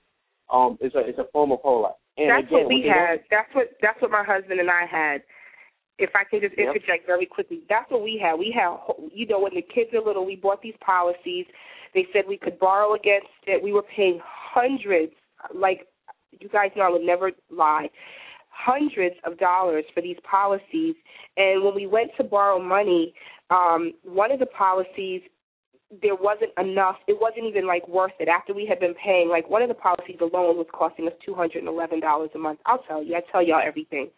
um, 0.53 0.79
it's 0.81 0.95
a 0.95 1.01
it's 1.01 1.19
a 1.19 1.27
form 1.33 1.53
of 1.53 1.61
whole 1.61 1.83
life. 1.83 1.93
And 2.17 2.31
that's 2.31 2.47
again, 2.47 2.65
what 2.65 2.69
we 2.69 2.85
had. 2.89 3.21
That's 3.31 3.49
what 3.55 3.71
that's 3.81 4.01
what 4.03 4.11
my 4.11 4.25
husband 4.25 4.61
and 4.61 4.71
I 4.71 4.87
had. 4.91 5.23
If 5.99 6.11
I 6.15 6.25
can 6.25 6.41
just 6.41 6.55
Yep. 6.57 6.75
interject 6.75 7.07
very 7.07 7.27
quickly, 7.27 7.61
that's 7.69 7.91
what 7.91 8.03
we 8.03 8.19
had. 8.19 8.35
We 8.35 8.51
had, 8.51 8.77
you 9.13 9.27
know, 9.27 9.41
when 9.41 9.55
the 9.55 9.63
kids 9.63 9.93
are 9.95 10.03
little, 10.03 10.27
we 10.27 10.37
bought 10.37 10.63
these 10.63 10.75
policies. 10.85 11.47
They 11.95 12.07
said 12.13 12.25
we 12.27 12.39
could 12.39 12.59
borrow 12.59 12.95
against 12.95 13.29
it. 13.47 13.63
We 13.63 13.73
were 13.73 13.83
paying 13.83 14.21
hundreds, 14.25 15.13
like 15.55 15.87
you 16.41 16.49
guys 16.49 16.71
know, 16.75 16.85
I 16.85 16.89
would 16.89 17.03
never 17.03 17.31
lie, 17.51 17.91
hundreds 18.49 19.17
of 19.25 19.39
dollars 19.39 19.85
for 19.95 20.01
these 20.01 20.17
policies. 20.29 20.95
And 21.37 21.63
when 21.63 21.75
we 21.75 21.87
went 21.87 22.11
to 22.17 22.25
borrow 22.25 22.59
money, 22.59 23.15
um, 23.51 23.93
one 24.03 24.33
of 24.33 24.41
the 24.41 24.47
policies 24.47 25.23
there 26.01 26.15
wasn't 26.15 26.53
enough. 26.59 26.97
It 27.07 27.19
wasn't 27.21 27.47
even 27.47 27.67
like 27.67 27.87
worth 27.87 28.13
it 28.19 28.29
after 28.29 28.55
we 28.55 28.67
had 28.67 28.81
been 28.81 28.95
paying. 28.95 29.29
Like 29.29 29.51
one 29.51 29.63
of 29.63 29.69
the 29.69 29.75
policies 29.75 30.19
alone 30.21 30.57
was 30.57 30.67
costing 30.73 31.07
us 31.07 31.13
two 31.25 31.35
hundred 31.35 31.59
and 31.59 31.69
eleven 31.69 32.01
dollars 32.01 32.31
a 32.35 32.39
month. 32.39 32.61
I'll 32.65 32.83
tell 32.89 33.03
you. 33.03 33.15
I 33.15 33.21
tell 33.31 33.43
y'all 33.43 33.63
everything. 33.65 34.09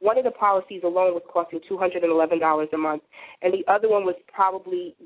One 0.00 0.18
of 0.18 0.24
the 0.24 0.30
policies 0.32 0.82
alone 0.82 1.14
was 1.14 1.22
costing 1.32 1.60
two 1.68 1.78
hundred 1.78 2.02
and 2.02 2.10
eleven 2.10 2.40
dollars 2.40 2.68
a 2.72 2.78
month, 2.78 3.02
and 3.42 3.52
the 3.52 3.70
other 3.70 3.88
one 3.88 4.04
was 4.04 4.16
probably 4.32 4.96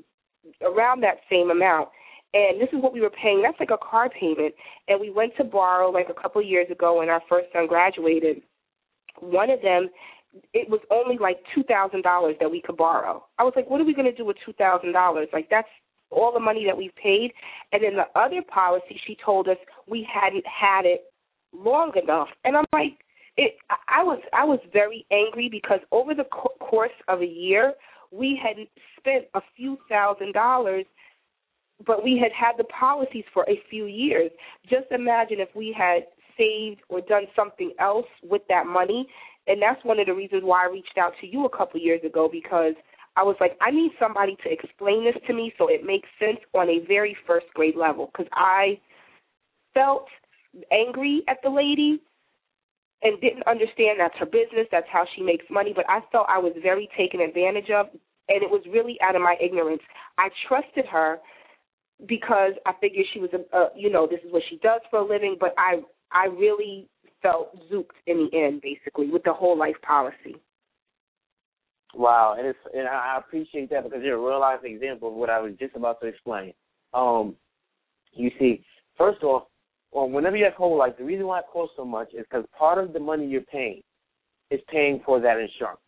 around 0.61 1.01
that 1.03 1.17
same 1.29 1.51
amount. 1.51 1.89
And 2.33 2.59
this 2.59 2.69
is 2.73 2.81
what 2.81 2.91
we 2.91 3.01
were 3.01 3.11
paying. 3.11 3.41
That's 3.41 3.59
like 3.59 3.71
a 3.71 3.77
car 3.77 4.09
payment. 4.09 4.53
And 4.87 4.99
we 4.99 5.09
went 5.09 5.33
to 5.37 5.43
borrow 5.43 5.89
like 5.89 6.07
a 6.09 6.19
couple 6.19 6.41
of 6.41 6.47
years 6.47 6.67
ago 6.71 6.99
when 6.99 7.09
our 7.09 7.21
first 7.29 7.47
son 7.53 7.67
graduated. 7.67 8.41
One 9.19 9.49
of 9.49 9.61
them 9.61 9.89
it 10.53 10.69
was 10.69 10.81
only 10.91 11.17
like 11.17 11.37
two 11.53 11.63
thousand 11.63 12.01
dollars 12.01 12.35
that 12.39 12.51
we 12.51 12.61
could 12.61 12.75
borrow. 12.75 13.23
I 13.37 13.43
was 13.43 13.53
like, 13.55 13.69
what 13.69 13.79
are 13.79 13.85
we 13.85 13.93
going 13.93 14.11
to 14.11 14.15
do 14.15 14.25
with 14.25 14.37
two 14.45 14.53
thousand 14.53 14.91
dollars? 14.91 15.29
Like 15.31 15.47
that's 15.49 15.67
all 16.11 16.31
the 16.33 16.39
money 16.39 16.65
that 16.65 16.77
we've 16.77 16.95
paid. 16.95 17.31
And 17.71 17.83
then 17.83 17.95
the 17.95 18.19
other 18.19 18.41
policy, 18.47 18.99
she 19.05 19.17
told 19.23 19.47
us 19.47 19.57
we 19.87 20.07
hadn't 20.11 20.45
had 20.45 20.85
it 20.85 21.05
long 21.53 21.91
enough. 22.01 22.29
And 22.43 22.57
I'm 22.57 22.65
like, 22.73 22.99
it. 23.37 23.55
I 23.89 24.01
was 24.01 24.19
I 24.33 24.45
was 24.45 24.59
very 24.71 25.05
angry 25.11 25.49
because 25.49 25.79
over 25.91 26.13
the 26.13 26.25
co- 26.31 26.55
course 26.59 26.91
of 27.07 27.21
a 27.21 27.25
year, 27.25 27.73
we 28.11 28.39
had 28.41 28.55
spent 28.97 29.25
a 29.33 29.41
few 29.55 29.77
thousand 29.89 30.33
dollars 30.33 30.85
but 31.85 32.05
we 32.05 32.17
had 32.17 32.31
had 32.31 32.53
the 32.57 32.63
policies 32.65 33.25
for 33.33 33.43
a 33.49 33.61
few 33.69 33.85
years. 33.85 34.31
Just 34.69 34.85
imagine 34.91 35.41
if 35.41 35.49
we 35.53 35.75
had 35.77 36.03
saved 36.37 36.79
or 36.87 37.01
done 37.01 37.25
something 37.35 37.73
else 37.79 38.05
with 38.23 38.43
that 38.47 38.65
money 38.65 39.05
and 39.47 39.61
that's 39.61 39.83
one 39.83 39.99
of 39.99 40.07
the 40.07 40.13
reasons 40.13 40.43
why 40.43 40.65
I 40.65 40.69
reached 40.69 40.97
out 40.97 41.13
to 41.21 41.27
you 41.27 41.45
a 41.45 41.57
couple 41.57 41.79
years 41.79 42.01
ago 42.03 42.29
because 42.31 42.73
I 43.17 43.23
was 43.23 43.35
like, 43.39 43.57
I 43.61 43.71
need 43.71 43.91
somebody 43.99 44.37
to 44.43 44.51
explain 44.51 45.05
this 45.05 45.15
to 45.27 45.33
me 45.33 45.53
so 45.57 45.67
it 45.67 45.85
makes 45.85 46.07
sense 46.19 46.39
on 46.53 46.69
a 46.69 46.85
very 46.85 47.15
first 47.25 47.45
grade 47.53 47.75
level 47.75 48.11
because 48.11 48.29
I 48.33 48.79
felt 49.73 50.07
angry 50.71 51.23
at 51.27 51.37
the 51.43 51.49
lady 51.49 52.01
and 53.03 53.19
didn't 53.21 53.47
understand 53.47 53.99
that's 53.99 54.17
her 54.17 54.25
business, 54.25 54.67
that's 54.71 54.87
how 54.91 55.05
she 55.15 55.21
makes 55.21 55.45
money, 55.49 55.73
but 55.75 55.85
I 55.89 55.99
felt 56.11 56.27
I 56.29 56.39
was 56.39 56.53
very 56.61 56.89
taken 56.97 57.21
advantage 57.21 57.69
of 57.69 57.87
and 58.27 58.41
it 58.41 58.49
was 58.49 58.61
really 58.71 58.97
out 59.01 59.15
of 59.15 59.21
my 59.21 59.35
ignorance. 59.41 59.81
I 60.17 60.29
trusted 60.47 60.85
her 60.87 61.19
because 62.07 62.53
I 62.65 62.73
figured 62.81 63.05
she 63.13 63.19
was 63.19 63.29
a, 63.33 63.57
a 63.57 63.69
you 63.75 63.89
know, 63.89 64.07
this 64.07 64.19
is 64.25 64.33
what 64.33 64.43
she 64.49 64.57
does 64.57 64.81
for 64.89 64.99
a 64.99 65.07
living, 65.07 65.37
but 65.39 65.53
I 65.57 65.81
I 66.11 66.25
really 66.27 66.87
felt 67.21 67.55
zooked 67.71 67.97
in 68.07 68.29
the 68.31 68.37
end, 68.37 68.61
basically, 68.61 69.09
with 69.09 69.23
the 69.23 69.33
whole 69.33 69.57
life 69.57 69.75
policy. 69.81 70.35
Wow, 71.95 72.35
and 72.37 72.47
it's 72.47 72.59
and 72.73 72.87
I 72.87 73.17
appreciate 73.17 73.69
that 73.69 73.83
because 73.83 73.99
you're 74.03 74.17
a 74.17 74.29
real 74.29 74.39
life 74.39 74.59
example 74.63 75.09
of 75.09 75.13
what 75.15 75.29
I 75.29 75.39
was 75.39 75.53
just 75.59 75.75
about 75.75 76.01
to 76.01 76.07
explain. 76.07 76.53
Um, 76.93 77.35
you 78.13 78.31
see, 78.37 78.63
first 78.97 79.23
off, 79.23 79.43
well, 79.91 80.09
whenever 80.09 80.35
you 80.35 80.43
have 80.45 80.53
whole 80.53 80.77
life, 80.77 80.93
the 80.97 81.05
reason 81.05 81.25
why 81.25 81.39
it 81.39 81.45
costs 81.51 81.75
so 81.77 81.85
much 81.85 82.09
is 82.13 82.25
because 82.29 82.45
part 82.57 82.83
of 82.83 82.93
the 82.93 82.99
money 82.99 83.25
you're 83.25 83.41
paying 83.41 83.81
is 84.51 84.59
paying 84.69 85.01
for 85.05 85.19
that 85.21 85.37
insurance. 85.39 85.79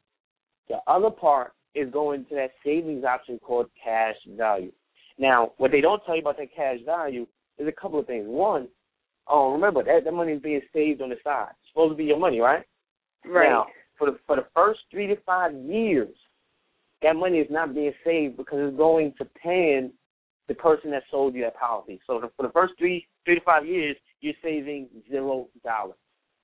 The 0.70 0.78
other 0.88 1.10
part 1.10 1.54
is 1.76 1.92
going 1.92 2.26
to 2.26 2.36
that 2.36 2.52
savings 2.64 3.04
option 3.04 3.40
called 3.40 3.68
cash 3.82 4.16
value. 4.38 4.72
Now, 5.18 5.52
what 5.58 5.72
they 5.72 5.82
don't 5.82 6.02
tell 6.06 6.16
you 6.16 6.22
about 6.22 6.38
that 6.38 6.56
cash 6.56 6.78
value 6.86 7.28
is 7.58 7.68
a 7.68 7.72
couple 7.72 8.00
of 8.00 8.08
things. 8.08 8.26
One, 8.28 8.68
Oh, 9.30 9.52
remember 9.52 9.84
that 9.84 10.06
that 10.06 10.14
money 10.14 10.34
is 10.34 10.42
being 10.42 10.62
saved 10.74 11.02
on 11.02 11.10
the 11.10 11.18
side. 11.24 11.50
It's 11.52 11.70
supposed 11.72 11.92
to 11.92 11.98
be 11.98 12.06
your 12.06 12.20
money, 12.20 12.40
right? 12.40 12.64
Right. 13.26 13.50
Now, 13.50 13.66
for 13.98 14.12
the 14.12 14.18
for 14.26 14.36
the 14.36 14.46
first 14.56 14.80
three 14.92 15.08
to 15.08 15.16
five 15.26 15.54
years, 15.54 16.16
that 17.02 17.16
money 17.16 17.40
is 17.40 17.48
not 17.50 17.74
being 17.74 17.94
saved 18.06 18.38
because 18.38 18.60
it's 18.62 18.78
going 18.78 19.14
to 19.18 19.26
paying 19.42 19.92
the 20.48 20.54
person 20.54 20.92
that 20.92 21.04
sold 21.12 21.36
you 21.36 21.44
that 21.44 21.60
policy. 21.60 22.00
So 22.08 22.20
the, 22.22 22.32
for 22.38 22.44
the 22.44 22.52
first 22.54 22.74
three 22.78 23.08
three 23.26 23.36
to 23.36 23.42
five 23.46 23.66
years, 23.66 23.96
you're 24.22 24.34
saving 24.44 24.88
zero 25.10 25.48
dollars. 25.64 25.98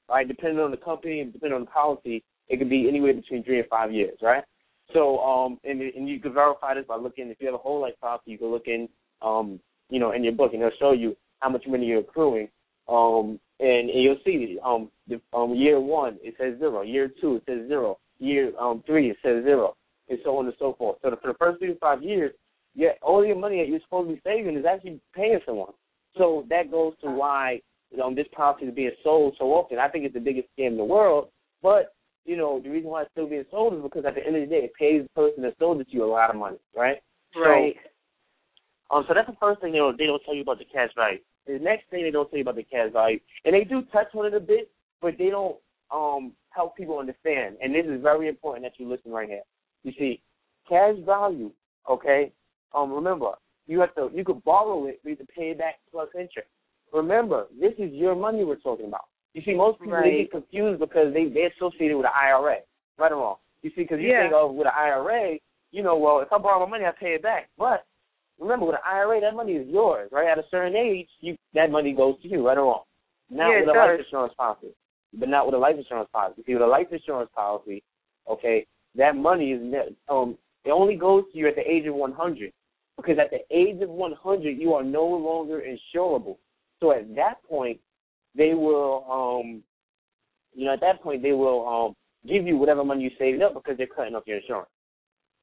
Right? 0.09 0.27
Depending 0.27 0.59
on 0.59 0.71
the 0.71 0.77
company 0.77 1.21
and 1.21 1.31
depending 1.31 1.55
on 1.55 1.61
the 1.61 1.71
policy, 1.71 2.23
it 2.49 2.57
could 2.57 2.69
be 2.69 2.89
anywhere 2.89 3.13
between 3.13 3.43
three 3.43 3.59
and 3.59 3.69
five 3.69 3.91
years. 3.91 4.17
Right? 4.21 4.43
So 4.93 5.19
um, 5.19 5.59
and 5.63 5.81
and 5.81 6.09
you 6.09 6.19
can 6.19 6.33
verify 6.33 6.73
this 6.73 6.85
by 6.87 6.97
looking. 6.97 7.29
If 7.29 7.37
you 7.39 7.47
have 7.47 7.55
a 7.55 7.59
whole 7.59 7.81
life 7.81 7.99
policy, 8.01 8.31
you 8.31 8.37
can 8.37 8.51
look 8.51 8.67
in 8.67 8.89
um, 9.21 9.59
you 9.89 9.99
know, 9.99 10.11
in 10.11 10.23
your 10.23 10.33
book, 10.33 10.53
and 10.53 10.61
it'll 10.61 10.77
show 10.79 10.91
you 10.91 11.15
how 11.39 11.49
much 11.49 11.63
money 11.67 11.85
you're 11.85 11.99
accruing 11.99 12.49
um, 12.87 13.39
and, 13.59 13.89
and 13.89 14.03
you'll 14.03 14.17
see 14.25 14.57
um, 14.63 14.89
the, 15.07 15.21
um, 15.33 15.53
year 15.55 15.79
one 15.79 16.17
it 16.21 16.35
says 16.37 16.59
zero, 16.59 16.81
year 16.81 17.11
two 17.21 17.35
it 17.35 17.43
says 17.47 17.67
zero, 17.67 17.97
year 18.19 18.51
um, 18.59 18.83
three 18.85 19.09
it 19.09 19.17
says 19.23 19.43
zero, 19.43 19.75
and 20.09 20.19
so 20.23 20.37
on 20.37 20.45
and 20.45 20.55
so 20.59 20.75
forth. 20.77 20.97
So 21.01 21.09
the, 21.09 21.17
for 21.17 21.27
the 21.27 21.37
first 21.37 21.59
three 21.59 21.73
to 21.73 21.79
five 21.79 22.03
years, 22.03 22.33
yeah, 22.75 22.89
all 23.01 23.25
your 23.25 23.35
money 23.35 23.59
that 23.59 23.69
you're 23.69 23.79
supposed 23.81 24.09
to 24.09 24.15
be 24.15 24.21
saving 24.23 24.57
is 24.57 24.65
actually 24.65 24.99
paying 25.15 25.39
someone. 25.45 25.73
So 26.17 26.45
that 26.49 26.71
goes 26.71 26.93
to 27.03 27.09
why 27.09 27.61
um, 28.03 28.15
this 28.15 28.27
policy 28.35 28.65
is 28.65 28.75
being 28.75 28.91
sold 29.03 29.35
so 29.37 29.45
often. 29.45 29.79
I 29.79 29.87
think 29.87 30.05
it's 30.05 30.13
the 30.13 30.19
biggest 30.19 30.47
scam 30.57 30.71
in 30.71 30.77
the 30.77 30.83
world, 30.83 31.29
but 31.61 31.93
you 32.25 32.37
know 32.37 32.59
the 32.63 32.69
reason 32.69 32.89
why 32.89 33.03
it's 33.03 33.11
still 33.11 33.27
being 33.27 33.45
sold 33.51 33.75
is 33.75 33.83
because 33.83 34.05
at 34.05 34.15
the 34.15 34.25
end 34.25 34.35
of 34.35 34.41
the 34.41 34.47
day, 34.47 34.63
it 34.63 34.73
pays 34.79 35.03
the 35.03 35.09
person 35.21 35.43
that 35.43 35.55
sold 35.59 35.81
it 35.81 35.89
to 35.89 35.93
you 35.93 36.03
a 36.03 36.05
lot 36.05 36.29
of 36.29 36.35
money, 36.35 36.57
right? 36.75 36.97
Right. 37.35 37.75
So, 38.89 38.95
um, 38.95 39.05
so 39.07 39.13
that's 39.13 39.29
the 39.29 39.37
first 39.39 39.61
thing 39.61 39.71
they 39.71 39.79
don't 39.79 39.97
they 39.97 40.05
don't 40.05 40.21
tell 40.25 40.35
you 40.35 40.41
about 40.41 40.59
the 40.59 40.65
cash 40.65 40.89
value. 40.95 41.19
The 41.47 41.59
next 41.59 41.89
thing 41.89 42.03
they 42.03 42.11
don't 42.11 42.29
tell 42.29 42.37
you 42.37 42.43
about 42.43 42.55
the 42.55 42.63
cash 42.63 42.91
value, 42.93 43.19
and 43.45 43.53
they 43.53 43.63
do 43.63 43.83
touch 43.91 44.07
on 44.15 44.25
it 44.25 44.33
a 44.33 44.39
bit, 44.39 44.71
but 45.01 45.15
they 45.17 45.29
don't 45.29 45.57
um, 45.91 46.31
help 46.49 46.77
people 46.77 46.99
understand. 46.99 47.57
And 47.61 47.73
this 47.73 47.85
is 47.85 48.01
very 48.01 48.27
important 48.29 48.65
that 48.65 48.73
you 48.77 48.89
listen 48.89 49.11
right 49.11 49.27
here. 49.27 49.41
You 49.83 49.91
see, 49.97 50.21
cash 50.67 50.95
value, 51.05 51.51
okay? 51.89 52.31
Um, 52.73 52.91
remember, 52.91 53.31
you 53.67 53.79
have 53.79 53.93
to 53.95 54.09
you 54.13 54.23
could 54.23 54.43
borrow 54.43 54.87
it, 54.87 54.99
but 55.03 55.09
you 55.09 55.15
have 55.17 55.27
to 55.27 55.33
pay 55.33 55.51
it 55.51 55.57
back 55.57 55.75
plus 55.91 56.07
interest. 56.15 56.47
Remember, 56.93 57.47
this 57.59 57.73
is 57.77 57.91
your 57.91 58.15
money 58.15 58.43
we're 58.43 58.55
talking 58.55 58.87
about. 58.87 59.05
You 59.33 59.41
see, 59.43 59.53
most 59.53 59.79
people 59.79 59.93
right. 59.93 60.03
they 60.03 60.17
get 60.23 60.31
confused 60.31 60.79
because 60.79 61.13
they 61.13 61.25
they 61.25 61.49
associate 61.55 61.91
it 61.91 61.95
with 61.95 62.05
an 62.05 62.11
IRA, 62.15 62.57
right 62.97 63.11
or 63.11 63.17
wrong. 63.17 63.35
You 63.61 63.69
see, 63.71 63.83
because 63.83 63.99
you 63.99 64.09
yeah. 64.09 64.23
think 64.23 64.33
of 64.33 64.53
with 64.53 64.67
an 64.67 64.73
IRA, 64.77 65.37
you 65.71 65.81
know, 65.81 65.97
well, 65.97 66.19
if 66.19 66.31
I 66.31 66.37
borrow 66.37 66.65
my 66.65 66.69
money, 66.69 66.85
I 66.85 66.91
pay 66.91 67.15
it 67.15 67.23
back. 67.23 67.49
But 67.57 67.85
remember, 68.43 68.65
with 68.67 68.75
an 68.75 68.81
IRA, 68.85 69.21
that 69.21 69.35
money 69.35 69.53
is 69.53 69.67
yours, 69.67 70.09
right? 70.11 70.27
At 70.27 70.37
a 70.37 70.43
certain 70.51 70.75
age, 70.75 71.07
you 71.21 71.35
that 71.53 71.71
money 71.71 71.93
goes 71.93 72.21
to 72.21 72.27
you, 72.27 72.45
right 72.47 72.57
or 72.57 72.65
wrong. 72.65 72.83
Not 73.29 73.51
yeah, 73.51 73.59
with 73.61 73.69
a 73.69 73.73
does. 73.73 73.75
life 73.75 73.99
insurance 73.99 74.33
policy, 74.37 74.67
but 75.13 75.29
not 75.29 75.45
with 75.45 75.55
a 75.55 75.57
life 75.57 75.75
insurance 75.77 76.09
policy. 76.11 76.43
See, 76.45 76.53
with 76.53 76.61
a 76.61 76.67
life 76.67 76.87
insurance 76.91 77.29
policy, 77.33 77.83
okay, 78.29 78.65
that 78.95 79.15
money 79.15 79.51
is 79.51 79.73
um 80.09 80.37
it 80.65 80.71
only 80.71 80.95
goes 80.95 81.23
to 81.31 81.37
you 81.37 81.47
at 81.47 81.55
the 81.55 81.69
age 81.69 81.87
of 81.87 81.95
100, 81.95 82.53
because 82.97 83.17
at 83.19 83.31
the 83.31 83.39
age 83.55 83.81
of 83.81 83.89
100, 83.89 84.57
you 84.57 84.73
are 84.73 84.83
no 84.83 85.05
longer 85.05 85.61
insurable. 85.61 86.37
So 86.79 86.91
at 86.91 87.15
that 87.15 87.43
point, 87.43 87.79
they 88.35 88.53
will 88.53 89.05
um 89.11 89.63
you 90.53 90.65
know 90.65 90.73
at 90.73 90.81
that 90.81 91.01
point 91.01 91.21
they 91.21 91.31
will 91.31 91.67
um 91.67 91.95
give 92.31 92.45
you 92.45 92.57
whatever 92.57 92.83
money 92.83 93.03
you 93.03 93.11
saved 93.17 93.41
up 93.41 93.53
because 93.53 93.77
they're 93.77 93.87
cutting 93.87 94.15
off 94.15 94.23
your 94.25 94.37
insurance. 94.37 94.69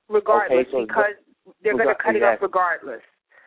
Regardless, 0.09 0.67
okay, 0.67 0.71
so 0.73 0.87
because 0.87 1.15
they're 1.63 1.77
going 1.77 1.89
to 1.89 1.95
cut 1.95 2.17
exactly. 2.17 2.21
it 2.21 2.25
off 2.25 2.43
regardless. 2.43 3.01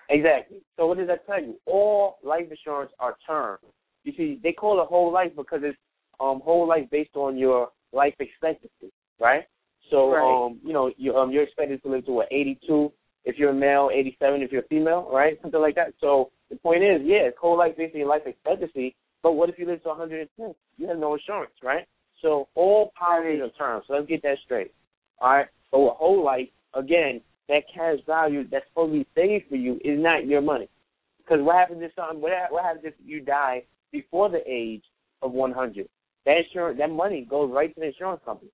Exactly. 0.10 0.62
So 0.78 0.88
what 0.88 0.98
does 0.98 1.08
that 1.08 1.26
tell 1.26 1.42
you? 1.42 1.56
All 1.66 2.18
life 2.24 2.46
insurance 2.50 2.92
are 3.00 3.16
term. 3.26 3.58
You 4.04 4.14
see, 4.18 4.40
they 4.44 4.52
call 4.52 4.82
it 4.82 4.88
whole 4.88 5.12
life 5.12 5.32
because 5.36 5.62
it's 5.64 5.78
um 6.20 6.42
whole 6.44 6.68
life 6.68 6.90
based 6.92 7.16
on 7.16 7.38
your 7.38 7.70
life 7.94 8.14
expectancy, 8.20 8.92
right? 9.20 9.44
So 9.90 10.12
right. 10.12 10.46
um 10.46 10.60
you 10.64 10.74
know 10.74 10.92
you 10.98 11.16
um 11.16 11.32
you're 11.32 11.44
expected 11.44 11.82
to 11.84 11.90
live 11.90 12.06
to 12.06 12.12
what 12.12 12.28
82 12.32 12.92
if 13.26 13.38
you're 13.38 13.52
a 13.52 13.54
male, 13.54 13.90
87 13.94 14.42
if 14.42 14.52
you're 14.52 14.64
a 14.64 14.68
female, 14.68 15.10
right? 15.12 15.40
Something 15.42 15.62
like 15.62 15.76
that. 15.76 15.94
So 16.02 16.32
the 16.50 16.58
point 16.58 16.84
is, 16.84 17.02
yeah, 17.04 17.28
it's 17.28 17.38
whole 17.40 17.58
life 17.58 17.78
based 17.78 17.96
on 17.96 18.00
your 18.00 18.10
life 18.10 18.24
expectancy. 18.26 18.96
But 19.22 19.34
what 19.34 19.50
if 19.50 19.58
you 19.58 19.66
live 19.66 19.82
to 19.84 19.90
110? 19.90 20.54
You 20.78 20.88
have 20.88 20.98
no 20.98 21.14
insurance, 21.14 21.54
right? 21.64 21.88
So 22.22 22.50
all 22.56 22.92
policies 23.00 23.42
are 23.42 23.50
term. 23.58 23.82
So 23.88 23.94
let's 23.94 24.08
get 24.08 24.22
that 24.24 24.38
straight. 24.44 24.74
All 25.20 25.32
right. 25.32 25.48
But 25.72 25.80
with 25.80 25.94
whole 25.94 26.24
life, 26.24 26.50
again, 26.74 27.22
that 27.50 27.64
cash 27.74 27.98
value 28.06 28.46
that's 28.50 28.66
supposed 28.70 28.94
to 28.94 29.00
be 29.00 29.08
saved 29.16 29.46
for 29.50 29.56
you 29.56 29.76
is 29.84 30.02
not 30.02 30.26
your 30.26 30.42
money. 30.42 30.70
Because 31.18 31.44
what 31.44 31.56
happens 31.56 31.82
if 31.82 31.92
something? 31.96 32.22
What, 32.22 32.32
what 32.50 32.64
happens 32.64 32.86
if 32.86 32.94
you 33.04 33.22
die 33.22 33.64
before 33.92 34.30
the 34.30 34.42
age 34.48 34.84
of 35.22 35.32
100? 35.32 35.88
That 36.26 36.38
insurance, 36.38 36.78
that 36.80 36.90
money 36.90 37.28
goes 37.30 37.52
right 37.52 37.74
to 37.74 37.80
the 37.80 37.88
insurance 37.88 38.22
company. 38.26 38.52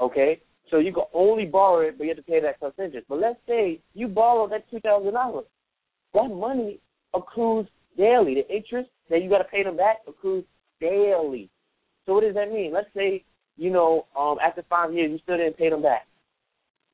Okay, 0.00 0.40
so 0.70 0.78
you 0.78 0.92
can 0.92 1.04
only 1.12 1.44
borrow 1.44 1.86
it, 1.86 1.98
but 1.98 2.04
you 2.04 2.10
have 2.10 2.16
to 2.16 2.22
pay 2.22 2.40
that 2.40 2.58
plus 2.58 2.72
interest. 2.78 3.06
But 3.08 3.20
let's 3.20 3.38
say 3.46 3.80
you 3.94 4.08
borrow 4.08 4.48
that 4.48 4.68
two 4.70 4.80
thousand 4.80 5.12
dollars, 5.12 5.44
that 6.14 6.28
money 6.28 6.80
accrues 7.14 7.66
daily. 7.96 8.34
The 8.34 8.54
interest 8.54 8.90
that 9.10 9.22
you 9.22 9.28
got 9.28 9.38
to 9.38 9.44
pay 9.44 9.62
them 9.62 9.76
back 9.76 9.98
accrues 10.08 10.44
daily. 10.80 11.50
So 12.06 12.14
what 12.14 12.24
does 12.24 12.34
that 12.34 12.50
mean? 12.50 12.72
Let's 12.72 12.88
say 12.96 13.24
you 13.56 13.70
know 13.70 14.06
um, 14.18 14.38
after 14.44 14.64
five 14.68 14.92
years 14.92 15.10
you 15.12 15.18
still 15.22 15.36
didn't 15.36 15.58
pay 15.58 15.70
them 15.70 15.82
back, 15.82 16.06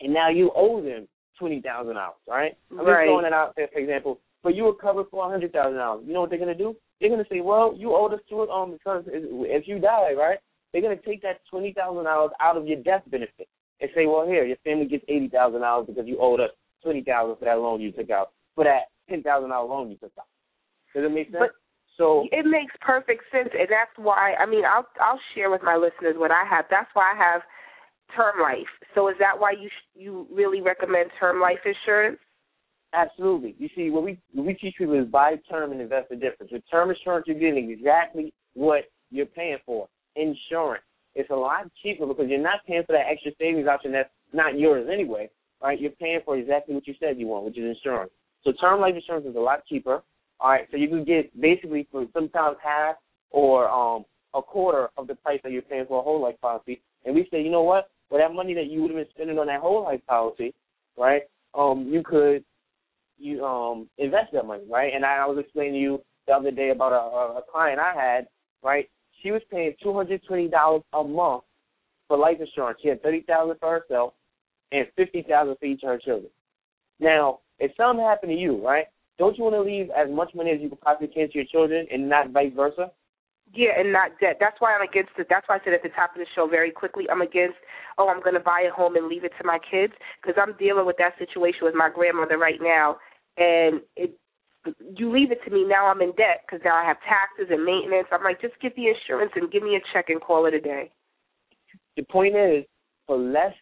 and 0.00 0.12
now 0.12 0.28
you 0.28 0.50
owe 0.54 0.82
them 0.82 1.06
twenty 1.40 1.60
thousand 1.60 1.94
dollars, 1.94 2.20
right? 2.28 2.52
I'm 2.70 2.86
right. 2.86 2.86
just 2.86 3.08
throwing 3.08 3.24
that 3.24 3.32
out 3.32 3.54
there 3.56 3.68
for 3.72 3.80
example. 3.80 4.20
But 4.44 4.54
you 4.54 4.64
were 4.64 4.74
covered 4.74 5.06
for 5.10 5.26
a 5.26 5.28
hundred 5.28 5.52
thousand 5.52 5.78
dollars. 5.78 6.04
You 6.06 6.14
know 6.14 6.20
what 6.20 6.30
they're 6.30 6.38
gonna 6.38 6.54
do? 6.54 6.76
They're 7.00 7.10
gonna 7.10 7.24
say, 7.28 7.40
well, 7.40 7.74
you 7.76 7.96
owed 7.96 8.14
us 8.14 8.20
to 8.28 8.42
it 8.44 8.50
um 8.50 8.72
because 8.72 9.04
if 9.08 9.66
you 9.66 9.80
die, 9.80 10.12
right? 10.16 10.38
They're 10.72 10.82
gonna 10.82 10.96
take 11.04 11.22
that 11.22 11.40
twenty 11.50 11.72
thousand 11.72 12.04
dollars 12.04 12.30
out 12.40 12.56
of 12.56 12.68
your 12.68 12.82
death 12.82 13.02
benefit 13.10 13.48
and 13.80 13.90
say, 13.94 14.06
well, 14.06 14.26
here, 14.26 14.44
your 14.44 14.58
family 14.62 14.86
gets 14.86 15.04
eighty 15.08 15.28
thousand 15.28 15.62
dollars 15.62 15.86
because 15.88 16.06
you 16.06 16.18
owed 16.20 16.40
us 16.40 16.50
twenty 16.82 17.02
thousand 17.02 17.36
for 17.38 17.46
that 17.46 17.58
loan 17.58 17.80
you 17.80 17.90
took 17.90 18.10
out. 18.10 18.30
for 18.54 18.64
that 18.64 18.92
ten 19.08 19.22
thousand 19.22 19.50
dollar 19.50 19.68
loan 19.68 19.90
you 19.90 19.96
took 19.96 20.12
out. 20.18 20.28
Does 20.94 21.04
it 21.04 21.12
make 21.12 21.26
sense? 21.26 21.36
But 21.40 21.50
so 21.96 22.26
it 22.32 22.46
makes 22.46 22.72
perfect 22.80 23.24
sense, 23.30 23.50
and 23.52 23.68
that's 23.68 23.92
why. 23.96 24.34
I 24.40 24.46
mean, 24.46 24.64
I'll 24.64 24.86
I'll 25.00 25.20
share 25.34 25.50
with 25.50 25.62
my 25.62 25.76
listeners 25.76 26.16
what 26.16 26.30
I 26.30 26.44
have. 26.48 26.64
That's 26.70 26.88
why 26.94 27.12
I 27.12 27.16
have 27.16 27.42
term 28.16 28.40
life. 28.42 28.66
So 28.94 29.08
is 29.08 29.16
that 29.18 29.38
why 29.38 29.52
you 29.52 29.68
sh- 29.68 29.98
you 29.98 30.26
really 30.32 30.60
recommend 30.60 31.10
term 31.18 31.40
life 31.40 31.58
insurance? 31.64 32.18
Absolutely. 32.92 33.54
You 33.58 33.68
see, 33.76 33.90
what 33.90 34.02
we 34.02 34.18
what 34.32 34.46
we 34.46 34.54
teach 34.54 34.74
people 34.76 35.00
is 35.00 35.06
buy 35.06 35.36
term 35.48 35.72
and 35.72 35.80
invest 35.80 36.08
the 36.08 36.16
difference. 36.16 36.52
With 36.52 36.62
term 36.70 36.90
insurance, 36.90 37.26
you're 37.26 37.38
getting 37.38 37.70
exactly 37.70 38.32
what 38.54 38.84
you're 39.10 39.26
paying 39.26 39.58
for. 39.64 39.88
Insurance. 40.16 40.84
It's 41.14 41.30
a 41.30 41.34
lot 41.34 41.70
cheaper 41.82 42.06
because 42.06 42.26
you're 42.28 42.40
not 42.40 42.64
paying 42.66 42.82
for 42.86 42.92
that 42.92 43.06
extra 43.10 43.32
savings 43.38 43.68
option 43.68 43.92
that's 43.92 44.10
not 44.32 44.58
yours 44.58 44.88
anyway, 44.92 45.28
right? 45.60 45.80
You're 45.80 45.90
paying 45.92 46.20
for 46.24 46.36
exactly 46.36 46.74
what 46.74 46.86
you 46.86 46.94
said 47.00 47.18
you 47.18 47.26
want, 47.26 47.44
which 47.44 47.58
is 47.58 47.64
insurance. 47.76 48.12
So 48.44 48.52
term 48.52 48.80
life 48.80 48.94
insurance 48.94 49.26
is 49.26 49.36
a 49.36 49.40
lot 49.40 49.64
cheaper. 49.66 50.02
All 50.40 50.50
right, 50.50 50.66
so 50.70 50.76
you 50.76 50.88
can 50.88 51.04
get 51.04 51.38
basically 51.38 51.86
for 51.92 52.06
sometimes 52.14 52.56
half 52.62 52.96
or 53.30 53.68
um 53.68 54.04
a 54.34 54.42
quarter 54.42 54.88
of 54.96 55.06
the 55.06 55.14
price 55.16 55.40
that 55.42 55.52
you're 55.52 55.62
paying 55.62 55.86
for 55.86 56.00
a 56.00 56.02
whole 56.02 56.20
life 56.22 56.40
policy. 56.40 56.80
And 57.04 57.14
we 57.14 57.26
say, 57.30 57.42
you 57.42 57.50
know 57.50 57.62
what? 57.62 57.90
For 58.10 58.18
that 58.18 58.34
money 58.34 58.52
that 58.54 58.66
you 58.66 58.82
would 58.82 58.90
have 58.90 58.98
been 58.98 59.14
spending 59.14 59.38
on 59.38 59.46
that 59.46 59.60
whole 59.60 59.84
life 59.84 60.00
policy, 60.06 60.52
right? 60.98 61.22
Um, 61.54 61.88
you 61.90 62.02
could 62.02 62.44
you 63.18 63.44
um 63.44 63.88
invest 63.98 64.32
that 64.32 64.46
money, 64.46 64.64
right? 64.68 64.92
And 64.94 65.04
I, 65.04 65.18
I 65.18 65.26
was 65.26 65.38
explaining 65.38 65.74
to 65.74 65.78
you 65.78 66.02
the 66.26 66.32
other 66.34 66.50
day 66.50 66.70
about 66.70 66.92
a, 66.92 67.38
a 67.38 67.42
client 67.50 67.78
I 67.78 67.94
had, 67.94 68.26
right? 68.62 68.88
She 69.22 69.30
was 69.30 69.42
paying 69.50 69.74
two 69.82 69.94
hundred 69.94 70.22
twenty 70.26 70.48
dollars 70.48 70.82
a 70.92 71.04
month 71.04 71.44
for 72.08 72.18
life 72.18 72.38
insurance. 72.40 72.78
She 72.82 72.88
had 72.88 73.02
thirty 73.02 73.22
thousand 73.22 73.56
for 73.60 73.80
herself 73.80 74.14
and 74.72 74.86
fifty 74.96 75.22
thousand 75.22 75.56
for 75.58 75.66
each 75.66 75.82
of 75.82 75.90
her 75.90 75.98
children. 75.98 76.30
Now, 76.98 77.40
if 77.58 77.72
something 77.76 78.04
happened 78.04 78.30
to 78.32 78.36
you, 78.36 78.64
right? 78.66 78.86
Don't 79.18 79.36
you 79.36 79.44
want 79.44 79.54
to 79.54 79.62
leave 79.62 79.90
as 79.90 80.10
much 80.10 80.34
money 80.34 80.50
as 80.50 80.60
you 80.60 80.70
possibly 80.82 81.08
can 81.08 81.28
to 81.28 81.34
your 81.34 81.44
children 81.44 81.86
and 81.92 82.08
not 82.08 82.30
vice 82.30 82.52
versa? 82.56 82.90
Yeah, 83.52 83.70
and 83.78 83.92
not 83.92 84.12
debt. 84.20 84.36
That's 84.38 84.60
why 84.60 84.74
I'm 84.74 84.86
against 84.86 85.10
it. 85.18 85.26
That's 85.28 85.48
why 85.48 85.56
I 85.56 85.60
said 85.64 85.74
at 85.74 85.82
the 85.82 85.88
top 85.90 86.14
of 86.14 86.18
the 86.18 86.26
show 86.34 86.46
very 86.46 86.70
quickly, 86.70 87.04
I'm 87.10 87.20
against, 87.20 87.56
oh, 87.98 88.08
I'm 88.08 88.22
going 88.22 88.34
to 88.34 88.40
buy 88.40 88.64
a 88.68 88.72
home 88.72 88.94
and 88.94 89.08
leave 89.08 89.24
it 89.24 89.32
to 89.40 89.46
my 89.46 89.58
kids 89.58 89.92
because 90.22 90.40
I'm 90.40 90.56
dealing 90.56 90.86
with 90.86 90.96
that 90.98 91.18
situation 91.18 91.62
with 91.62 91.74
my 91.74 91.90
grandmother 91.92 92.38
right 92.38 92.60
now. 92.62 92.98
And 93.36 93.80
it, 93.96 94.14
you 94.96 95.10
leave 95.10 95.32
it 95.32 95.40
to 95.44 95.50
me, 95.50 95.64
now 95.66 95.86
I'm 95.86 96.00
in 96.00 96.12
debt 96.14 96.46
because 96.46 96.62
now 96.64 96.76
I 96.76 96.84
have 96.84 96.98
taxes 97.02 97.50
and 97.50 97.64
maintenance. 97.64 98.06
I'm 98.12 98.22
like, 98.22 98.40
just 98.40 98.54
get 98.60 98.76
the 98.76 98.86
insurance 98.86 99.32
and 99.34 99.50
give 99.50 99.62
me 99.62 99.74
a 99.74 99.82
check 99.92 100.10
and 100.10 100.20
call 100.20 100.46
it 100.46 100.54
a 100.54 100.60
day. 100.60 100.92
The 101.96 102.04
point 102.04 102.36
is, 102.36 102.64
for 103.06 103.18
less, 103.18 103.54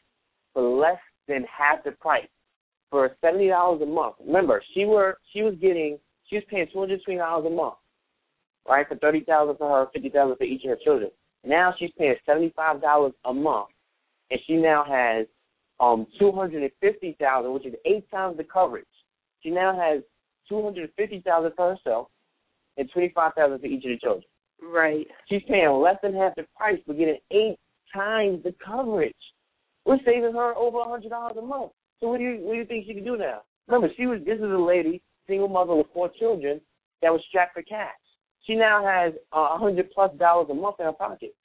for 0.52 0.62
less 0.62 0.98
than 1.28 1.44
half 1.48 1.84
the 1.84 1.92
price, 1.92 2.28
for 2.90 3.16
seventy 3.20 3.48
dollars 3.48 3.82
a 3.82 3.86
month. 3.86 4.16
Remember, 4.24 4.62
she 4.74 4.84
were 4.84 5.18
she 5.32 5.42
was 5.42 5.54
getting 5.60 5.98
she 6.28 6.36
was 6.36 6.44
paying 6.50 6.66
two 6.72 6.80
hundred 6.80 7.00
twenty 7.04 7.18
dollars 7.18 7.46
a 7.46 7.50
month, 7.50 7.74
right? 8.68 8.86
For 8.86 8.96
thirty 8.96 9.24
thousand 9.24 9.56
for 9.56 9.68
her, 9.68 9.86
fifty 9.92 10.10
thousand 10.10 10.36
for 10.36 10.44
each 10.44 10.64
of 10.64 10.70
her 10.70 10.76
children. 10.84 11.10
Now 11.44 11.74
she's 11.78 11.90
paying 11.98 12.14
seventy 12.26 12.52
five 12.54 12.80
dollars 12.80 13.12
a 13.24 13.32
month, 13.32 13.68
and 14.30 14.40
she 14.46 14.54
now 14.54 14.84
has 14.88 15.26
um 15.80 16.06
two 16.18 16.32
hundred 16.32 16.62
and 16.62 16.72
fifty 16.80 17.16
thousand, 17.18 17.52
which 17.52 17.66
is 17.66 17.74
eight 17.84 18.10
times 18.10 18.36
the 18.36 18.44
coverage. 18.44 18.84
She 19.42 19.50
now 19.50 19.78
has 19.78 20.02
two 20.48 20.62
hundred 20.62 20.84
and 20.84 20.92
fifty 20.96 21.20
thousand 21.20 21.52
for 21.56 21.74
herself 21.74 22.08
and 22.76 22.90
twenty 22.92 23.12
five 23.14 23.32
thousand 23.34 23.60
for 23.60 23.66
each 23.66 23.84
of 23.84 23.90
the 23.90 23.98
children. 23.98 24.24
Right. 24.62 25.06
She's 25.28 25.42
paying 25.48 25.70
less 25.70 25.96
than 26.02 26.14
half 26.14 26.34
the 26.34 26.44
price, 26.56 26.78
but 26.86 26.98
getting 26.98 27.18
eight 27.30 27.58
times 27.94 28.42
the 28.42 28.54
coverage. 28.64 29.14
We're 29.84 29.98
saving 30.04 30.34
her 30.34 30.54
over 30.54 30.80
a 30.80 30.88
hundred 30.88 31.10
dollars 31.10 31.36
a 31.38 31.42
month. 31.42 31.72
So 32.00 32.08
what 32.08 32.18
do 32.18 32.24
you 32.24 32.38
what 32.40 32.52
do 32.52 32.58
you 32.58 32.64
think 32.64 32.86
she 32.86 32.94
can 32.94 33.04
do 33.04 33.16
now? 33.16 33.42
Remember, 33.66 33.88
she 33.96 34.06
was 34.06 34.20
this 34.26 34.38
is 34.38 34.42
a 34.42 34.46
lady, 34.46 35.00
single 35.26 35.48
mother 35.48 35.74
with 35.74 35.86
four 35.94 36.10
children, 36.18 36.60
that 37.02 37.12
was 37.12 37.22
strapped 37.28 37.54
for 37.54 37.62
cash. 37.62 37.94
She 38.48 38.54
now 38.56 38.82
has 38.82 39.12
a 39.32 39.36
uh, 39.36 39.58
hundred 39.58 39.90
plus 39.90 40.10
dollars 40.18 40.48
a 40.50 40.54
month 40.54 40.76
in 40.80 40.86
her 40.86 40.92
pocket, 40.92 41.36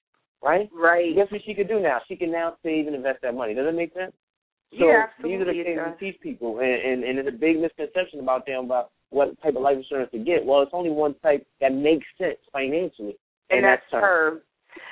right? 0.42 0.70
Right. 0.74 1.14
Guess 1.14 1.32
what 1.32 1.42
she 1.46 1.54
could 1.54 1.68
do 1.68 1.82
now? 1.82 2.00
She 2.08 2.16
can 2.16 2.32
now 2.32 2.56
save 2.64 2.88
and 2.88 2.96
invest 2.96 3.20
that 3.24 3.36
money. 3.36 3.54
Does 3.54 3.66
that 3.66 3.74
make 3.76 3.94
sense? 3.94 4.14
So 4.80 4.88
yeah, 4.88 5.06
these 5.22 5.42
are 5.42 5.46
the 5.46 5.64
things 5.64 5.80
we 6.00 6.12
teach 6.12 6.22
people, 6.22 6.60
and, 6.60 6.72
and 6.72 7.04
and 7.04 7.18
there's 7.18 7.28
a 7.28 7.38
big 7.38 7.60
misconception 7.60 8.22
about 8.22 8.46
them 8.48 8.66
about 8.66 8.92
what 9.10 9.40
type 9.44 9.56
of 9.56 9.62
life 9.62 9.78
insurance 9.78 10.10
to 10.14 10.18
get. 10.18 10.44
Well, 10.46 10.62
it's 10.64 10.72
only 10.74 10.90
one 10.90 11.14
type 11.22 11.46
that 11.62 11.74
makes 11.74 12.08
sense 12.18 12.40
financially, 12.52 13.18
and, 13.52 13.60
and 13.60 13.66
that's 13.66 13.84
term. 13.92 14.02
term. 14.02 14.42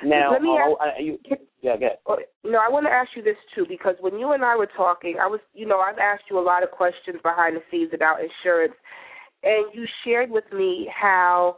Now, 0.04 0.34
Let 0.34 0.42
me 0.44 0.50
uh, 0.50 0.70
ask- 0.70 0.82
uh, 0.82 1.02
you, 1.02 1.18
yeah, 1.62 1.78
go 1.78 1.86
ahead. 1.86 1.98
Oh, 2.06 2.18
No, 2.44 2.60
I 2.60 2.70
want 2.70 2.86
to 2.86 2.92
ask 2.92 3.10
you 3.16 3.24
this 3.24 3.38
too 3.56 3.66
because 3.68 3.96
when 4.00 4.20
you 4.20 4.34
and 4.34 4.46
I 4.46 4.56
were 4.56 4.70
talking, 4.78 5.16
I 5.20 5.26
was, 5.26 5.40
you 5.56 5.66
know, 5.66 5.80
I've 5.80 5.98
asked 5.98 6.26
you 6.30 6.38
a 6.38 6.42
lot 6.46 6.62
of 6.62 6.70
questions 6.70 7.18
behind 7.24 7.56
the 7.56 7.62
scenes 7.72 7.90
about 7.94 8.18
insurance, 8.22 8.74
and 9.42 9.74
you 9.74 9.86
shared 10.06 10.30
with 10.30 10.44
me 10.54 10.88
how, 10.94 11.58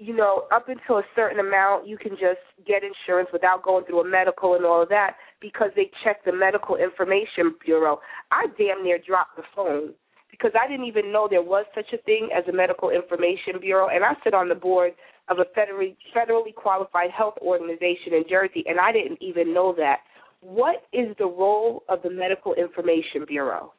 you 0.00 0.16
know, 0.16 0.44
up 0.50 0.70
until 0.70 0.96
a 0.96 1.02
certain 1.14 1.40
amount, 1.40 1.86
you 1.86 1.98
can 1.98 2.12
just 2.12 2.40
get 2.66 2.80
insurance 2.82 3.28
without 3.34 3.62
going 3.62 3.84
through 3.84 4.00
a 4.00 4.08
medical 4.08 4.54
and 4.54 4.64
all 4.64 4.82
of 4.82 4.88
that 4.88 5.16
because 5.42 5.68
they 5.76 5.90
check 6.02 6.24
the 6.24 6.32
medical 6.32 6.76
information 6.76 7.54
bureau. 7.62 8.00
I 8.30 8.46
damn 8.56 8.82
near 8.82 8.98
dropped 8.98 9.36
the 9.36 9.42
phone 9.54 9.92
because 10.30 10.52
I 10.58 10.66
didn't 10.66 10.86
even 10.86 11.12
know 11.12 11.28
there 11.28 11.42
was 11.42 11.66
such 11.74 11.92
a 11.92 11.98
thing 12.04 12.30
as 12.34 12.44
a 12.48 12.52
medical 12.56 12.88
information 12.88 13.60
bureau, 13.60 13.88
and 13.88 14.02
I 14.02 14.14
sit 14.24 14.32
on 14.32 14.48
the 14.48 14.54
board 14.54 14.92
of 15.28 15.36
a 15.38 15.44
federally 15.58 15.96
federally 16.16 16.54
qualified 16.54 17.10
health 17.10 17.34
organization 17.42 18.14
in 18.14 18.24
Jersey, 18.26 18.64
and 18.66 18.80
I 18.80 18.92
didn't 18.92 19.18
even 19.20 19.52
know 19.52 19.74
that. 19.76 19.98
What 20.40 20.84
is 20.94 21.14
the 21.18 21.26
role 21.26 21.82
of 21.90 22.00
the 22.02 22.08
Medical 22.08 22.54
Information 22.54 23.26
Bureau? 23.28 23.74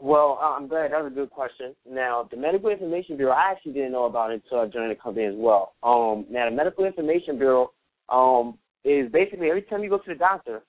Well, 0.00 0.38
I'm 0.40 0.68
glad. 0.68 0.92
That 0.92 1.02
was 1.02 1.12
a 1.12 1.14
good 1.14 1.30
question. 1.30 1.74
Now, 1.88 2.28
the 2.30 2.36
Medical 2.36 2.70
Information 2.70 3.16
Bureau, 3.16 3.32
I 3.32 3.50
actually 3.50 3.72
didn't 3.72 3.92
know 3.92 4.04
about 4.04 4.30
it 4.30 4.42
until 4.44 4.60
I 4.60 4.66
joined 4.66 4.90
the 4.90 4.94
company 4.94 5.26
as 5.26 5.34
well. 5.36 5.74
Um, 5.82 6.26
now, 6.30 6.48
the 6.48 6.54
Medical 6.54 6.84
Information 6.84 7.36
Bureau 7.36 7.72
um, 8.08 8.58
is 8.84 9.10
basically 9.10 9.48
every 9.48 9.62
time 9.62 9.82
you 9.82 9.90
go 9.90 9.98
to 9.98 10.08
the 10.08 10.14
doctor, 10.14 10.62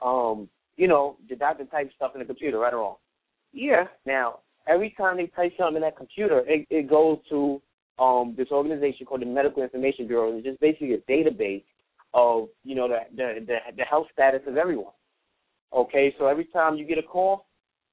um, 0.00 0.48
you 0.76 0.88
know, 0.88 1.18
the 1.28 1.36
doctor 1.36 1.64
types 1.66 1.92
stuff 1.94 2.12
in 2.14 2.20
the 2.20 2.24
computer, 2.24 2.58
right 2.58 2.72
or 2.72 2.78
wrong. 2.78 2.96
Yeah. 3.52 3.84
Now, 4.06 4.38
every 4.66 4.94
time 4.96 5.18
they 5.18 5.26
type 5.26 5.52
something 5.58 5.76
in 5.76 5.82
that 5.82 5.96
computer, 5.96 6.42
it, 6.46 6.66
it 6.70 6.88
goes 6.88 7.18
to 7.28 7.60
um, 7.98 8.34
this 8.36 8.48
organization 8.50 9.06
called 9.06 9.20
the 9.20 9.26
Medical 9.26 9.62
Information 9.62 10.06
Bureau. 10.06 10.34
It's 10.36 10.46
just 10.46 10.60
basically 10.60 10.94
a 10.94 10.98
database 10.98 11.64
of 12.14 12.48
you 12.64 12.74
know 12.74 12.88
the 12.88 13.00
the 13.16 13.46
the, 13.46 13.56
the 13.76 13.84
health 13.84 14.06
status 14.12 14.40
of 14.46 14.56
everyone. 14.56 14.92
Okay, 15.72 16.14
so 16.18 16.26
every 16.26 16.44
time 16.46 16.76
you 16.76 16.86
get 16.86 16.98
a 16.98 17.02
call, 17.02 17.46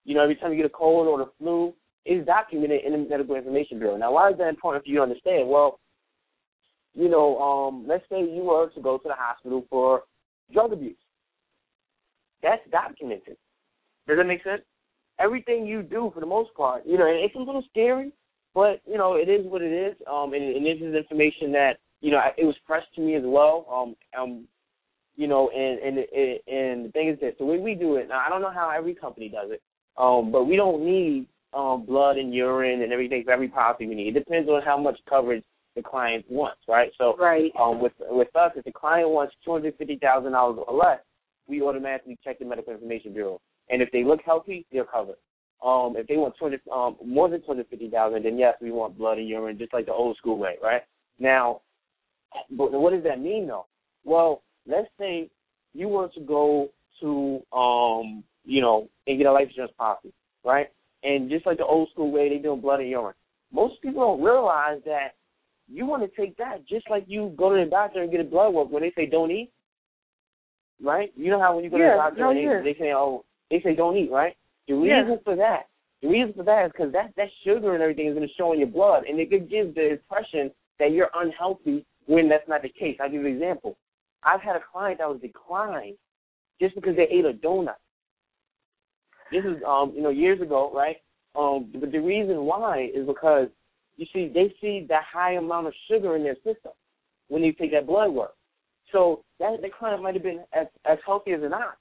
you 0.10 0.16
know 0.16 0.24
every 0.24 0.36
time 0.36 0.50
you 0.50 0.58
get 0.58 0.66
a 0.66 0.70
cold 0.70 1.08
or 1.08 1.20
the 1.20 1.32
flu, 1.38 1.72
is 2.04 2.26
documented 2.26 2.84
in 2.84 2.94
the 2.94 2.98
Medical 2.98 3.36
Information 3.36 3.78
Bureau. 3.78 3.96
Now, 3.96 4.12
why 4.12 4.32
is 4.32 4.38
that 4.40 4.50
important 4.50 4.84
for 4.84 4.90
you 4.90 4.98
to 4.98 5.04
understand? 5.04 5.48
Well, 5.48 5.80
you 6.96 7.10
know, 7.10 7.38
um, 7.38 7.86
let's 7.88 8.04
say 8.10 8.20
you 8.22 8.42
were 8.42 8.72
to 8.72 8.82
go 8.82 8.98
to 8.98 9.08
the 9.08 9.14
hospital 9.14 9.68
for 9.70 10.06
drug 10.52 10.74
abuse. 10.74 10.98
That's 12.42 12.64
documented. 12.72 13.38
Does 14.08 14.18
that 14.18 14.26
make 14.26 14.44
sense? 14.44 14.64
Everything 15.20 15.68
you 15.68 15.84
do, 15.84 16.10
for 16.12 16.22
the 16.22 16.26
most 16.26 16.56
part, 16.56 16.88
you 16.88 16.98
know, 16.98 17.06
and 17.06 17.20
it's 17.20 17.36
a 17.36 17.38
little 17.38 17.64
scary, 17.70 18.12
but 18.56 18.82
you 18.88 18.98
know, 18.98 19.14
it 19.14 19.30
is 19.30 19.46
what 19.46 19.62
it 19.62 19.72
is. 19.72 19.96
Um, 20.12 20.34
and, 20.34 20.44
and 20.56 20.66
this 20.66 20.78
is 20.82 20.96
information 20.96 21.52
that 21.52 21.74
you 22.02 22.10
know 22.10 22.20
it 22.36 22.46
was 22.46 22.56
fresh 22.66 22.84
to 22.96 23.02
me 23.02 23.16
as 23.16 23.24
well. 23.24 23.68
Um, 23.72 23.96
um, 24.20 24.48
you 25.16 25.28
know, 25.28 25.50
and 25.50 25.78
and 25.80 25.98
and 26.00 26.86
the 26.86 26.92
thing 26.94 27.10
is 27.10 27.20
that 27.20 27.38
the 27.38 27.46
way 27.46 27.60
we 27.60 27.76
do 27.76 27.98
it, 27.98 28.08
now 28.08 28.24
I 28.26 28.30
don't 28.30 28.42
know 28.42 28.52
how 28.52 28.74
every 28.76 28.96
company 28.96 29.30
does 29.30 29.52
it, 29.52 29.62
um, 29.98 30.32
but 30.32 30.46
we 30.46 30.56
don't 30.56 30.84
need 30.86 31.26
um 31.54 31.84
blood 31.86 32.18
and 32.18 32.34
urine 32.34 32.84
and 32.84 32.94
everything 32.94 33.24
for 33.24 33.32
every 33.32 33.48
policy 33.48 33.88
we 33.88 33.96
need. 33.96 34.16
It 34.16 34.20
depends 34.20 34.50
on 34.50 34.62
how 34.62 34.78
much 34.78 35.00
coverage 35.10 35.44
the 35.76 35.82
client 35.82 36.26
wants, 36.30 36.62
right? 36.68 36.92
So 36.98 37.16
Right. 37.18 37.52
um, 37.60 37.80
with 37.82 37.94
with 38.00 38.34
us, 38.36 38.52
if 38.56 38.66
the 38.66 38.72
client 38.72 39.10
wants 39.10 39.34
two 39.44 39.52
hundred 39.54 39.76
fifty 39.78 39.98
thousand 39.98 40.34
dollars 40.34 40.60
or 40.68 40.76
less, 40.76 41.00
we 41.48 41.62
automatically 41.62 42.18
check 42.24 42.40
the 42.40 42.46
medical 42.46 42.74
information 42.74 43.14
bureau, 43.14 43.40
and 43.70 43.82
if 43.82 43.90
they 43.92 44.04
look 44.04 44.22
healthy, 44.26 44.66
they're 44.72 44.86
covered. 44.86 45.18
Um, 45.64 45.96
if 45.98 46.08
they 46.08 46.18
want 46.18 46.36
two 46.38 46.46
hundred 46.46 46.62
um, 46.72 46.96
more 47.06 47.30
than 47.30 47.42
two 47.42 47.48
hundred 47.48 47.68
fifty 47.70 47.90
thousand, 47.90 48.24
then 48.24 48.38
yes, 48.38 48.56
we 48.62 48.72
want 48.72 48.98
blood 48.98 49.18
and 49.18 49.28
urine, 49.28 49.58
just 49.58 49.74
like 49.74 49.86
the 49.88 49.94
old 49.94 50.18
school 50.18 50.38
way, 50.38 50.56
right? 50.62 50.84
Now, 51.20 51.62
but 52.52 52.72
what 52.72 52.94
does 52.94 53.04
that 53.04 53.20
mean 53.20 53.48
though? 53.48 53.66
Well, 54.04 54.44
let's 54.68 54.88
say 55.00 55.30
you 55.74 55.88
were 55.88 56.10
to 56.10 56.22
go 56.22 56.70
to 57.02 57.42
um, 57.54 57.79
you 58.60 58.66
know, 58.66 58.90
and 59.08 59.18
get 59.18 59.26
a 59.26 59.32
life 59.32 59.48
insurance 59.48 59.72
policy, 59.78 60.12
right? 60.44 60.68
And 61.04 61.30
just 61.30 61.46
like 61.46 61.60
the 61.60 61.66
old 61.66 61.90
school 61.92 62.12
way, 62.12 62.28
they 62.28 62.40
doing 62.40 62.60
blood 62.60 62.82
and 62.82 62.90
urine. 62.90 63.14
Most 63.54 63.82
people 63.82 64.02
don't 64.02 64.22
realize 64.22 64.82
that 64.86 65.16
you 65.72 65.86
want 65.86 66.04
to 66.04 66.22
take 66.22 66.36
that 66.36 66.68
just 66.68 66.90
like 66.90 67.06
you 67.08 67.34
go 67.38 67.56
to 67.56 67.64
the 67.64 67.70
doctor 67.70 68.02
and 68.02 68.12
get 68.12 68.20
a 68.20 68.26
blood 68.26 68.54
work 68.54 68.70
when 68.70 68.84
they 68.84 68.92
say 68.98 69.06
don't 69.06 69.32
eat, 69.32 69.50
right? 70.84 71.14
You 71.16 71.32
know 71.32 71.40
how 71.40 71.56
when 71.56 71.64
you 71.64 71.70
go 71.70 71.78
to 71.78 71.84
the 71.86 71.90
doctor 71.96 72.20
no, 72.20 72.32
and 72.32 72.38
they, 72.38 72.44
yeah. 72.44 72.62
they 72.62 72.78
say 72.78 72.92
oh 72.92 73.24
they 73.50 73.62
say 73.62 73.76
don't 73.76 73.96
eat, 73.96 74.12
right? 74.12 74.36
The 74.68 74.74
Yeah. 74.74 75.04
reason 75.04 75.20
for 75.24 75.38
that, 75.38 75.68
the 76.02 76.10
reason 76.10 76.34
for 76.34 76.44
that 76.44 76.66
is 76.66 76.72
because 76.74 76.92
that 76.92 77.14
that 77.16 77.30
sugar 77.46 77.76
and 77.76 77.82
everything 77.82 78.08
is 78.08 78.14
going 78.14 78.28
to 78.28 78.34
show 78.34 78.52
in 78.52 78.60
your 78.60 78.68
blood, 78.68 79.06
and 79.06 79.22
it 79.22 79.30
could 79.30 79.50
give 79.50 79.74
the 79.74 79.92
impression 79.92 80.52
that 80.80 80.92
you're 80.92 81.12
unhealthy 81.16 81.86
when 82.08 82.28
that's 82.28 82.50
not 82.50 82.62
the 82.62 82.70
case. 82.70 82.98
I'll 83.00 83.10
give 83.10 83.22
you 83.22 83.28
an 83.28 83.34
example. 83.36 83.78
I've 84.24 84.42
had 84.42 84.58
a 84.58 84.62
client 84.70 84.98
that 85.00 85.08
was 85.08 85.22
declined 85.22 85.96
just 86.60 86.76
because 86.76 86.98
they 86.98 87.08
ate 87.10 87.24
a 87.24 87.32
donut. 87.32 87.80
This 89.32 89.46
is 89.46 89.62
um, 89.68 89.94
you 89.96 90.02
know, 90.02 90.10
years 90.10 90.42
ago, 90.42 90.72
right? 90.74 90.98
Um, 91.36 91.72
but 91.80 91.92
the 91.92 92.00
reason 92.00 92.46
why 92.46 92.90
is 92.94 93.06
because 93.06 93.48
you 93.98 94.06
see 94.14 94.32
they 94.34 94.54
see 94.62 94.86
the 94.88 94.98
high 95.12 95.34
amount 95.34 95.68
of 95.68 95.74
sugar 95.90 96.16
in 96.16 96.24
their 96.24 96.36
system 96.36 96.72
when 97.28 97.44
you 97.44 97.54
take 97.54 97.72
that 97.72 97.88
blood 97.88 98.12
work. 98.12 98.34
So 98.92 99.24
that 99.40 99.62
the 99.62 99.70
client 99.70 100.02
might 100.02 100.16
have 100.16 100.24
been 100.24 100.44
as 100.54 100.68
as 100.86 100.98
healthy 101.06 101.32
as 101.32 101.44
an 101.44 101.54
ox, 101.54 101.78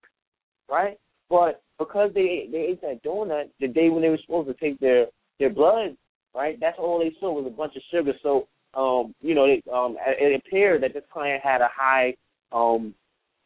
right? 0.71 0.99
But 1.31 1.63
because 1.79 2.11
they 2.15 2.49
they 2.53 2.59
ate 2.59 2.81
that 2.83 3.03
donut 3.03 3.49
the 3.61 3.69
day 3.69 3.89
when 3.89 4.03
they 4.03 4.09
were 4.09 4.19
supposed 4.25 4.49
to 4.49 4.55
take 4.55 4.79
their 4.81 5.07
their 5.39 5.51
blood, 5.51 5.97
right? 6.35 6.59
That's 6.61 6.79
all 6.79 6.99
they 6.99 7.15
saw 7.19 7.33
was 7.33 7.47
a 7.47 7.57
bunch 7.57 7.77
of 7.77 7.83
sugar. 7.91 8.13
So 8.23 8.49
um, 8.75 9.15
you 9.23 9.35
know, 9.35 9.45
it, 9.45 9.65
um, 9.73 9.97
it 10.07 10.41
appeared 10.45 10.83
that 10.83 10.95
this 10.95 11.05
client 11.13 11.43
had 11.43 11.61
a 11.61 11.69
high, 11.75 12.15
um, 12.53 12.95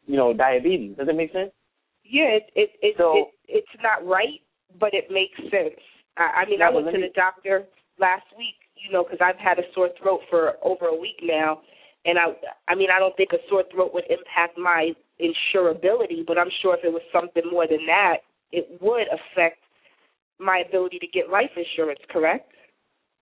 you 0.05 0.17
know, 0.17 0.33
diabetes. 0.33 0.97
Does 0.97 1.07
that 1.07 1.15
make 1.15 1.31
sense? 1.31 1.51
Yeah, 2.03 2.25
it 2.25 2.49
it 2.55 2.71
it, 2.81 2.95
So- 2.97 3.15
it 3.17 3.27
it's 3.47 3.67
not 3.81 4.05
right, 4.07 4.41
but 4.79 4.93
it 4.93 5.11
makes 5.11 5.37
sense. 5.51 5.79
I, 6.17 6.43
I 6.43 6.49
mean, 6.49 6.61
I 6.61 6.69
went 6.69 6.87
to 6.87 6.93
me- 6.93 7.07
the 7.07 7.13
doctor 7.13 7.65
last 7.99 8.25
week, 8.37 8.55
you 8.75 8.91
know, 8.91 9.03
because 9.03 9.19
I've 9.21 9.39
had 9.39 9.59
a 9.59 9.63
sore 9.73 9.89
throat 10.01 10.21
for 10.29 10.53
over 10.63 10.85
a 10.85 10.95
week 10.99 11.19
now, 11.21 11.61
and 12.05 12.17
I 12.17 12.33
I 12.67 12.75
mean, 12.75 12.89
I 12.93 12.99
don't 12.99 13.15
think 13.15 13.31
a 13.33 13.41
sore 13.49 13.63
throat 13.71 13.93
would 13.93 14.05
impact 14.09 14.57
my 14.57 14.91
insurability, 15.21 16.25
but 16.25 16.37
I'm 16.37 16.49
sure 16.61 16.75
if 16.75 16.83
it 16.83 16.91
was 16.91 17.03
something 17.11 17.43
more 17.51 17.67
than 17.67 17.85
that, 17.87 18.17
it 18.51 18.67
would 18.81 19.07
affect 19.07 19.59
my 20.39 20.63
ability 20.67 20.99
to 20.99 21.07
get 21.07 21.29
life 21.29 21.51
insurance. 21.55 21.99
Correct? 22.09 22.51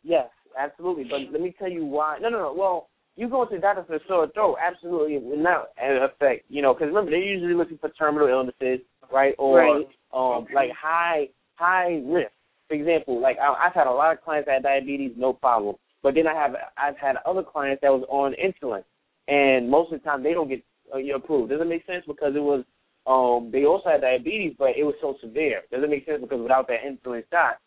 Yes, 0.04 0.30
absolutely. 0.58 1.06
But 1.10 1.32
let 1.32 1.42
me 1.42 1.54
tell 1.58 1.70
you 1.70 1.86
why. 1.86 2.18
No, 2.20 2.30
no, 2.30 2.40
no. 2.40 2.54
Well, 2.58 2.90
you 3.16 3.30
go 3.30 3.46
to 3.46 3.56
the 3.56 3.62
doctor 3.62 3.84
for 3.86 3.96
a 3.96 4.00
sore 4.08 4.28
throat, 4.34 4.58
absolutely 4.66 5.16
it 5.16 5.24
will 5.24 5.38
not 5.38 5.70
uh, 5.82 6.06
affect, 6.06 6.46
you 6.50 6.62
know, 6.62 6.74
because 6.74 6.88
remember, 6.88 7.12
they're 7.12 7.22
usually 7.22 7.54
looking 7.54 7.78
for 7.78 7.90
terminal 7.90 8.28
illnesses, 8.28 8.80
right? 9.12 9.36
Or 9.38 9.58
Right. 9.58 9.88
Um 10.14 10.46
like 10.54 10.72
high 10.72 11.30
high 11.56 12.02
risk. 12.06 12.32
For 12.68 12.76
example, 12.76 13.22
like 13.22 13.38
I, 13.40 13.68
I've 13.68 13.74
had 13.74 13.88
a 13.88 13.92
lot 13.92 14.14
of 14.14 14.22
clients 14.24 14.48
that 14.48 14.54
had 14.54 14.64
diabetes, 14.64 15.12
no 15.18 15.34
problem. 15.34 15.76
But 16.04 16.16
then 16.16 16.28
I 16.28 16.34
have 16.34 16.56
I've 16.78 16.98
had 16.98 17.18
other 17.26 17.44
clients 17.44 17.82
that 17.82 17.92
was 17.92 18.06
on 18.10 18.34
insulin, 18.34 18.84
and 19.28 19.70
most 19.70 19.92
of 19.92 20.00
the 20.00 20.06
time 20.06 20.24
they 20.24 20.34
don't 20.34 20.50
get 20.50 20.64
uh, 20.94 20.98
you 20.98 21.12
know, 21.12 21.18
approved. 21.18 21.50
Does 21.52 21.62
it 21.62 21.68
make 21.68 21.86
sense? 21.86 22.04
Because 22.08 22.34
it 22.36 22.40
was 22.40 22.64
um 23.08 23.50
they 23.52 23.66
also 23.66 23.90
had 23.90 24.02
diabetes, 24.02 24.56
but 24.58 24.72
it 24.78 24.84
was 24.84 24.96
so 25.02 25.16
severe. 25.22 25.62
Does 25.72 25.84
it 25.84 25.90
make 25.90 26.06
sense? 26.06 26.22
Because 26.22 26.42
without 26.42 26.68
that 26.68 26.84
insulin 26.86 27.24
shot, 27.32 27.58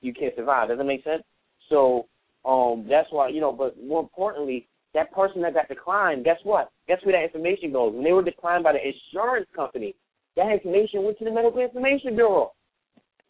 you 0.00 0.12
can't 0.12 0.34
survive. 0.36 0.68
Does 0.68 0.80
it 0.80 0.84
make 0.86 1.04
sense? 1.04 1.22
So 1.68 2.06
um 2.44 2.86
that's 2.88 3.08
why 3.10 3.28
you 3.28 3.40
know. 3.40 3.52
But 3.52 3.82
more 3.82 4.00
importantly, 4.00 4.68
that 4.94 5.12
person 5.12 5.42
that 5.42 5.54
got 5.54 5.68
declined, 5.68 6.24
guess 6.24 6.38
what? 6.44 6.70
Guess 6.88 6.98
where 7.04 7.18
that 7.18 7.24
information 7.24 7.72
goes? 7.72 7.94
When 7.94 8.04
they 8.04 8.12
were 8.12 8.22
declined 8.22 8.64
by 8.64 8.72
the 8.72 8.80
insurance 8.80 9.46
company, 9.54 9.94
that 10.36 10.50
information 10.50 11.02
went 11.04 11.18
to 11.18 11.24
the 11.24 11.30
Medical 11.30 11.60
Information 11.60 12.14
Bureau. 12.16 12.52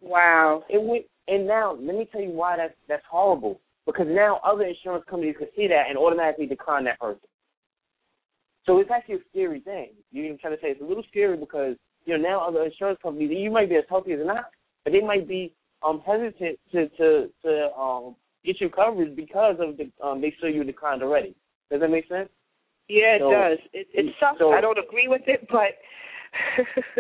Wow. 0.01 0.65
It 0.69 0.81
went, 0.83 1.05
and 1.29 1.47
now 1.47 1.73
let 1.81 1.97
me 1.97 2.09
tell 2.11 2.21
you 2.21 2.31
why 2.31 2.57
that's 2.57 2.75
that's 2.89 3.05
horrible. 3.11 3.61
Because 3.87 4.07
now 4.09 4.41
other 4.45 4.63
insurance 4.65 5.05
companies 5.11 5.35
can 5.39 5.49
see 5.57 5.67
that 5.67 5.87
and 5.89 5.99
automatically 5.99 6.47
decline 6.47 6.85
that 6.85 7.01
person. 7.01 7.21
So 8.65 8.79
it's 8.79 8.91
actually 8.93 9.17
a 9.17 9.25
scary 9.31 9.61
thing. 9.61 9.91
You 10.13 10.25
know 10.25 10.31
I'm 10.31 10.39
trying 10.39 10.55
to 10.57 10.61
say? 10.63 10.69
It's 10.69 10.81
a 10.81 10.85
little 10.85 11.03
scary 11.09 11.37
because 11.37 11.77
you 12.05 12.17
know 12.17 12.23
now 12.23 12.47
other 12.47 12.63
insurance 12.63 12.99
companies, 13.03 13.31
you 13.33 13.51
might 13.51 13.69
be 13.69 13.77
as 13.77 13.85
healthy 13.89 14.13
as 14.13 14.21
not, 14.25 14.45
but 14.85 14.93
they 14.93 15.01
might 15.01 15.27
be 15.27 15.53
um 15.83 16.01
hesitant 16.07 16.59
to 16.71 16.89
to 16.91 17.29
to 17.45 17.73
um 17.73 18.15
get 18.45 18.61
you 18.61 18.69
coverage 18.69 19.17
because 19.17 19.57
of 19.59 19.77
the 19.77 19.91
um 20.05 20.21
they 20.21 20.33
saw 20.41 20.47
you 20.47 20.63
declined 20.63 21.03
already. 21.03 21.35
Does 21.71 21.81
that 21.81 21.89
make 21.91 22.07
sense? 22.09 22.29
Yeah, 22.89 23.17
it 23.17 23.21
So- 23.21 23.31
does. 23.31 23.59
It 23.73 23.89
it 23.93 24.15
sucks. 24.21 24.39
so- 24.39 24.53
I 24.53 24.61
don't 24.61 24.79
agree 24.79 25.09
with 25.09 25.23
it, 25.27 25.47
but 25.51 25.75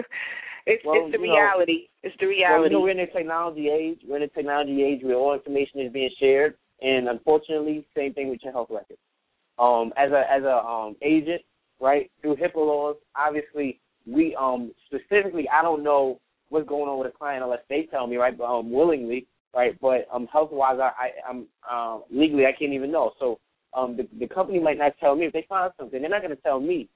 it's 0.66 0.85
Well, 0.85 0.97
it's 1.07 1.12
the 1.12 1.18
you 1.21 1.27
know- 1.29 1.35
reality. 1.35 1.88
it's 2.03 2.14
the 2.21 2.27
Well, 2.27 2.33
you 2.35 2.38
reality. 2.45 2.75
know, 2.75 2.81
we're 2.81 2.90
in 2.90 3.01
a 3.01 3.07
technology 3.07 3.68
age. 3.71 4.01
We're 4.07 4.16
in 4.18 4.23
a 4.25 4.29
technology 4.29 4.83
age 4.83 5.01
where 5.03 5.16
all 5.16 5.35
information 5.35 5.81
is 5.81 5.92
being 5.92 6.11
shared, 6.18 6.55
and 6.81 7.09
unfortunately, 7.09 7.87
same 7.97 8.12
thing 8.14 8.29
with 8.31 8.40
your 8.42 8.53
health 8.53 8.68
record. 8.71 8.99
Um, 9.59 9.92
as 9.97 10.11
a 10.12 10.25
as 10.31 10.42
a 10.45 10.57
um, 10.64 10.97
agent, 11.03 11.42
right 11.81 12.11
through 12.21 12.37
HIPAA 12.37 12.57
laws, 12.57 12.97
obviously 13.16 13.81
we 14.07 14.35
um 14.37 14.73
specifically, 14.87 15.49
I 15.49 15.62
don't 15.62 15.83
know 15.83 16.21
what's 16.49 16.68
going 16.68 16.88
on 16.88 16.99
with 16.99 17.09
a 17.09 17.16
client 17.16 17.42
unless 17.45 17.61
they 17.68 17.87
tell 17.90 18.07
me, 18.07 18.16
right? 18.16 18.37
But 18.37 18.45
um, 18.45 18.71
willingly, 18.73 19.27
right? 19.55 19.79
But 19.81 20.07
um, 20.12 20.27
health 20.27 20.51
wise, 20.53 20.79
I, 20.81 20.90
I 21.07 21.11
I'm 21.29 21.47
uh, 21.71 22.01
legally 22.11 22.47
I 22.47 22.53
can't 22.59 22.73
even 22.73 22.90
know. 22.90 23.12
So 23.18 23.38
um, 23.75 23.97
the 23.97 24.09
the 24.18 24.27
company 24.33 24.59
might 24.59 24.79
not 24.79 24.92
tell 24.99 25.14
me 25.16 25.27
if 25.27 25.33
they 25.33 25.47
find 25.49 25.73
something. 25.79 26.01
They're 26.01 26.11
not 26.11 26.23
going 26.23 26.35
to 26.37 26.42
tell 26.42 26.61
me. 26.61 26.88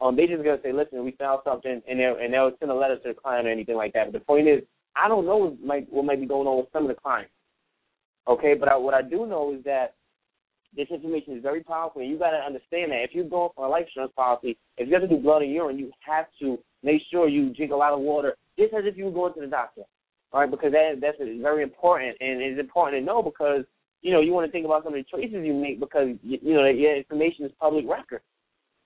Um, 0.00 0.14
they 0.16 0.26
just 0.26 0.44
gonna 0.44 0.58
say, 0.62 0.72
listen, 0.72 1.04
we 1.04 1.12
found 1.12 1.40
something, 1.44 1.82
and 1.88 2.00
they'll 2.00 2.16
and 2.16 2.32
they'll 2.32 2.52
send 2.58 2.70
a 2.70 2.74
letter 2.74 2.96
to 2.96 3.08
the 3.08 3.14
client 3.14 3.46
or 3.46 3.50
anything 3.50 3.76
like 3.76 3.92
that. 3.94 4.12
But 4.12 4.18
the 4.18 4.24
point 4.24 4.48
is, 4.48 4.62
I 4.94 5.08
don't 5.08 5.26
know 5.26 5.36
what 5.36 5.60
might 5.60 5.92
what 5.92 6.04
might 6.04 6.20
be 6.20 6.26
going 6.26 6.46
on 6.46 6.58
with 6.58 6.72
some 6.72 6.82
of 6.82 6.88
the 6.88 7.00
clients. 7.00 7.30
Okay, 8.28 8.54
but 8.54 8.68
I, 8.68 8.76
what 8.76 8.94
I 8.94 9.02
do 9.02 9.26
know 9.26 9.54
is 9.56 9.62
that 9.64 9.94
this 10.76 10.88
information 10.90 11.34
is 11.36 11.42
very 11.42 11.62
powerful, 11.62 12.02
and 12.02 12.10
you 12.10 12.18
got 12.18 12.32
to 12.32 12.36
understand 12.36 12.92
that 12.92 13.02
if 13.04 13.10
you're 13.14 13.28
going 13.28 13.50
for 13.54 13.66
a 13.66 13.68
life 13.68 13.86
insurance 13.86 14.12
policy, 14.14 14.58
if 14.76 14.88
you 14.88 14.94
have 14.94 15.02
to 15.02 15.08
do 15.08 15.16
blood 15.16 15.42
and 15.42 15.52
urine, 15.52 15.78
you 15.78 15.90
have 16.00 16.26
to 16.40 16.58
make 16.82 17.00
sure 17.10 17.28
you 17.28 17.54
drink 17.54 17.72
a 17.72 17.76
lot 17.76 17.92
of 17.92 18.00
water, 18.00 18.36
just 18.58 18.74
as 18.74 18.84
if 18.84 18.96
you 18.96 19.06
were 19.06 19.10
going 19.10 19.32
to 19.34 19.40
the 19.40 19.46
doctor. 19.46 19.82
All 20.32 20.40
right, 20.40 20.50
because 20.50 20.72
that 20.72 20.98
that's 21.00 21.18
very 21.18 21.62
important, 21.62 22.16
and 22.20 22.42
it's 22.42 22.60
important 22.60 23.00
to 23.00 23.06
know 23.06 23.22
because 23.22 23.64
you 24.02 24.12
know 24.12 24.20
you 24.20 24.32
want 24.32 24.46
to 24.46 24.52
think 24.52 24.66
about 24.66 24.84
some 24.84 24.94
of 24.94 25.02
the 25.02 25.04
choices 25.10 25.44
you 25.44 25.54
make 25.54 25.80
because 25.80 26.08
you, 26.22 26.38
you 26.42 26.54
know 26.54 26.66
your 26.66 26.96
information 26.96 27.46
is 27.46 27.52
public 27.60 27.86
record. 27.88 28.20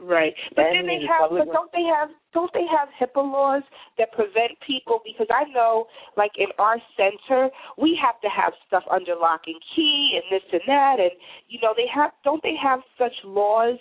Right. 0.01 0.33
But 0.57 0.65
then 0.73 0.87
they 0.87 1.05
have 1.07 1.29
but 1.29 1.53
don't 1.53 1.71
they 1.73 1.85
have 1.85 2.09
don't 2.33 2.51
they 2.55 2.65
have 2.73 2.89
HIPAA 2.99 3.21
laws 3.21 3.63
that 3.99 4.11
prevent 4.13 4.57
people 4.67 5.01
because 5.05 5.27
I 5.31 5.45
know 5.53 5.87
like 6.17 6.33
in 6.39 6.47
our 6.59 6.79
center 6.97 7.51
we 7.77 7.99
have 8.03 8.19
to 8.23 8.29
have 8.29 8.55
stuff 8.67 8.83
under 8.91 9.15
lock 9.15 9.43
and 9.47 9.61
key 9.77 10.17
and 10.17 10.25
this 10.33 10.47
and 10.53 10.63
that 10.67 10.97
and 11.01 11.11
you 11.49 11.59
know 11.61 11.75
they 11.77 11.85
have 11.95 12.13
don't 12.25 12.43
they 12.43 12.57
have 12.63 12.81
such 12.97 13.13
laws 13.25 13.77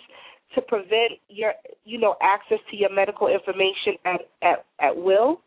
to 0.54 0.60
prevent 0.60 1.16
your 1.28 1.54
you 1.84 1.98
know 1.98 2.16
access 2.20 2.58
to 2.70 2.76
your 2.76 2.92
medical 2.92 3.28
information 3.28 3.96
at 4.04 4.20
at 4.42 4.66
at 4.78 4.94
will? 4.94 5.40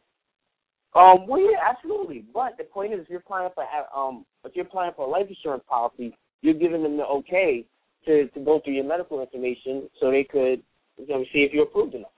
Um, 0.96 1.28
well, 1.28 1.42
yeah, 1.42 1.58
absolutely. 1.70 2.24
But 2.34 2.54
the 2.58 2.66
point 2.66 2.94
is, 2.94 3.02
if 3.02 3.10
you're 3.10 3.20
applying 3.20 3.50
for 3.54 3.66
um, 3.96 4.26
if 4.44 4.56
you're 4.56 4.66
applying 4.66 4.94
for 4.96 5.06
a 5.08 5.10
life 5.10 5.28
insurance 5.30 5.64
policy, 5.70 6.16
you're 6.42 6.54
giving 6.56 6.82
them 6.82 6.98
the 6.98 7.06
okay 7.06 7.66
to 8.06 8.28
to 8.30 8.40
go 8.40 8.62
through 8.64 8.74
your 8.74 8.84
medical 8.84 9.22
information 9.22 9.90
so 10.00 10.12
they 10.12 10.24
could 10.24 10.62
you 10.98 11.08
know 11.08 11.24
see 11.34 11.40
if 11.40 11.54
you're 11.54 11.64
approved 11.64 11.94
not. 11.94 12.12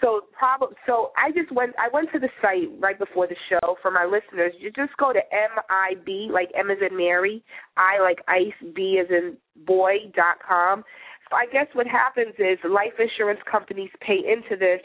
So 0.00 0.22
probably 0.32 0.76
so 0.86 1.12
I 1.16 1.30
just 1.30 1.52
went 1.52 1.74
I 1.78 1.88
went 1.92 2.10
to 2.12 2.18
the 2.18 2.30
site 2.40 2.70
right 2.78 2.98
before 2.98 3.26
the 3.26 3.36
show 3.48 3.76
for 3.82 3.90
my 3.90 4.04
listeners. 4.04 4.52
You 4.58 4.70
just 4.70 4.96
go 4.96 5.12
to 5.12 5.20
MIB 5.30 6.32
like 6.32 6.50
M 6.58 6.70
as 6.70 6.78
in 6.88 6.96
Mary, 6.96 7.44
I 7.76 8.00
like 8.00 8.20
ice, 8.26 8.56
B 8.74 9.00
as 9.02 9.10
in 9.10 9.36
boy 9.66 10.10
dot 10.16 10.36
com. 10.46 10.84
So 11.28 11.36
I 11.36 11.46
guess 11.52 11.66
what 11.74 11.86
happens 11.86 12.34
is 12.38 12.58
life 12.64 12.96
insurance 12.98 13.40
companies 13.50 13.90
pay 14.00 14.18
into 14.18 14.56
this 14.58 14.80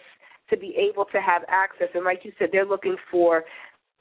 to 0.50 0.58
be 0.58 0.76
able 0.78 1.06
to 1.06 1.20
have 1.22 1.42
access 1.48 1.88
and 1.96 2.04
like 2.04 2.20
you 2.24 2.32
said, 2.38 2.50
they're 2.52 2.66
looking 2.66 2.98
for 3.10 3.44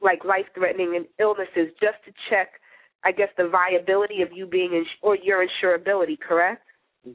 like 0.02 0.24
life 0.24 0.46
threatening 0.54 1.06
illnesses 1.18 1.72
just 1.80 2.02
to 2.04 2.12
check 2.28 2.60
I 3.04 3.12
guess 3.12 3.28
the 3.36 3.48
viability 3.48 4.22
of 4.22 4.28
you 4.32 4.46
being 4.46 4.72
ins- 4.72 4.86
or 5.02 5.16
your 5.16 5.44
insurability, 5.46 6.18
correct? 6.18 6.62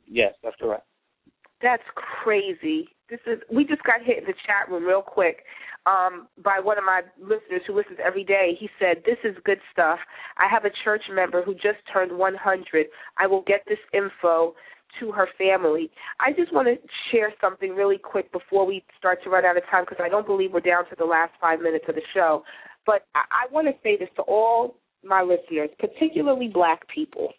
Yes, 0.07 0.33
that's 0.43 0.55
correct. 0.59 0.85
That's 1.61 1.83
crazy. 2.23 2.89
This 3.09 3.19
is 3.25 3.39
we 3.51 3.65
just 3.65 3.83
got 3.83 4.01
hit 4.03 4.19
in 4.19 4.25
the 4.25 4.33
chat 4.45 4.69
room 4.69 4.85
real 4.85 5.01
quick 5.01 5.43
um, 5.85 6.27
by 6.43 6.59
one 6.61 6.77
of 6.77 6.83
my 6.83 7.01
listeners 7.19 7.61
who 7.65 7.75
listens 7.75 7.97
every 8.03 8.23
day. 8.23 8.55
He 8.57 8.69
said, 8.79 9.03
"This 9.05 9.17
is 9.23 9.35
good 9.43 9.59
stuff. 9.71 9.99
I 10.37 10.47
have 10.47 10.65
a 10.65 10.69
church 10.83 11.03
member 11.11 11.41
who 11.41 11.53
just 11.53 11.79
turned 11.91 12.17
100. 12.17 12.87
I 13.17 13.27
will 13.27 13.41
get 13.41 13.63
this 13.67 13.79
info 13.93 14.55
to 14.99 15.11
her 15.11 15.27
family." 15.37 15.91
I 16.19 16.31
just 16.31 16.53
want 16.53 16.67
to 16.67 16.75
share 17.11 17.33
something 17.41 17.75
really 17.75 17.97
quick 17.97 18.31
before 18.31 18.65
we 18.65 18.85
start 18.97 19.23
to 19.23 19.29
run 19.29 19.43
out 19.43 19.57
of 19.57 19.63
time 19.69 19.83
because 19.83 20.03
I 20.03 20.09
don't 20.09 20.27
believe 20.27 20.53
we're 20.53 20.61
down 20.61 20.85
to 20.89 20.95
the 20.97 21.05
last 21.05 21.33
five 21.41 21.59
minutes 21.61 21.85
of 21.89 21.95
the 21.95 22.03
show. 22.13 22.43
But 22.85 23.05
I, 23.15 23.47
I 23.49 23.53
want 23.53 23.67
to 23.67 23.73
say 23.83 23.97
this 23.97 24.09
to 24.17 24.21
all 24.21 24.75
my 25.03 25.21
listeners, 25.21 25.69
particularly 25.79 26.47
Black 26.47 26.87
people 26.87 27.33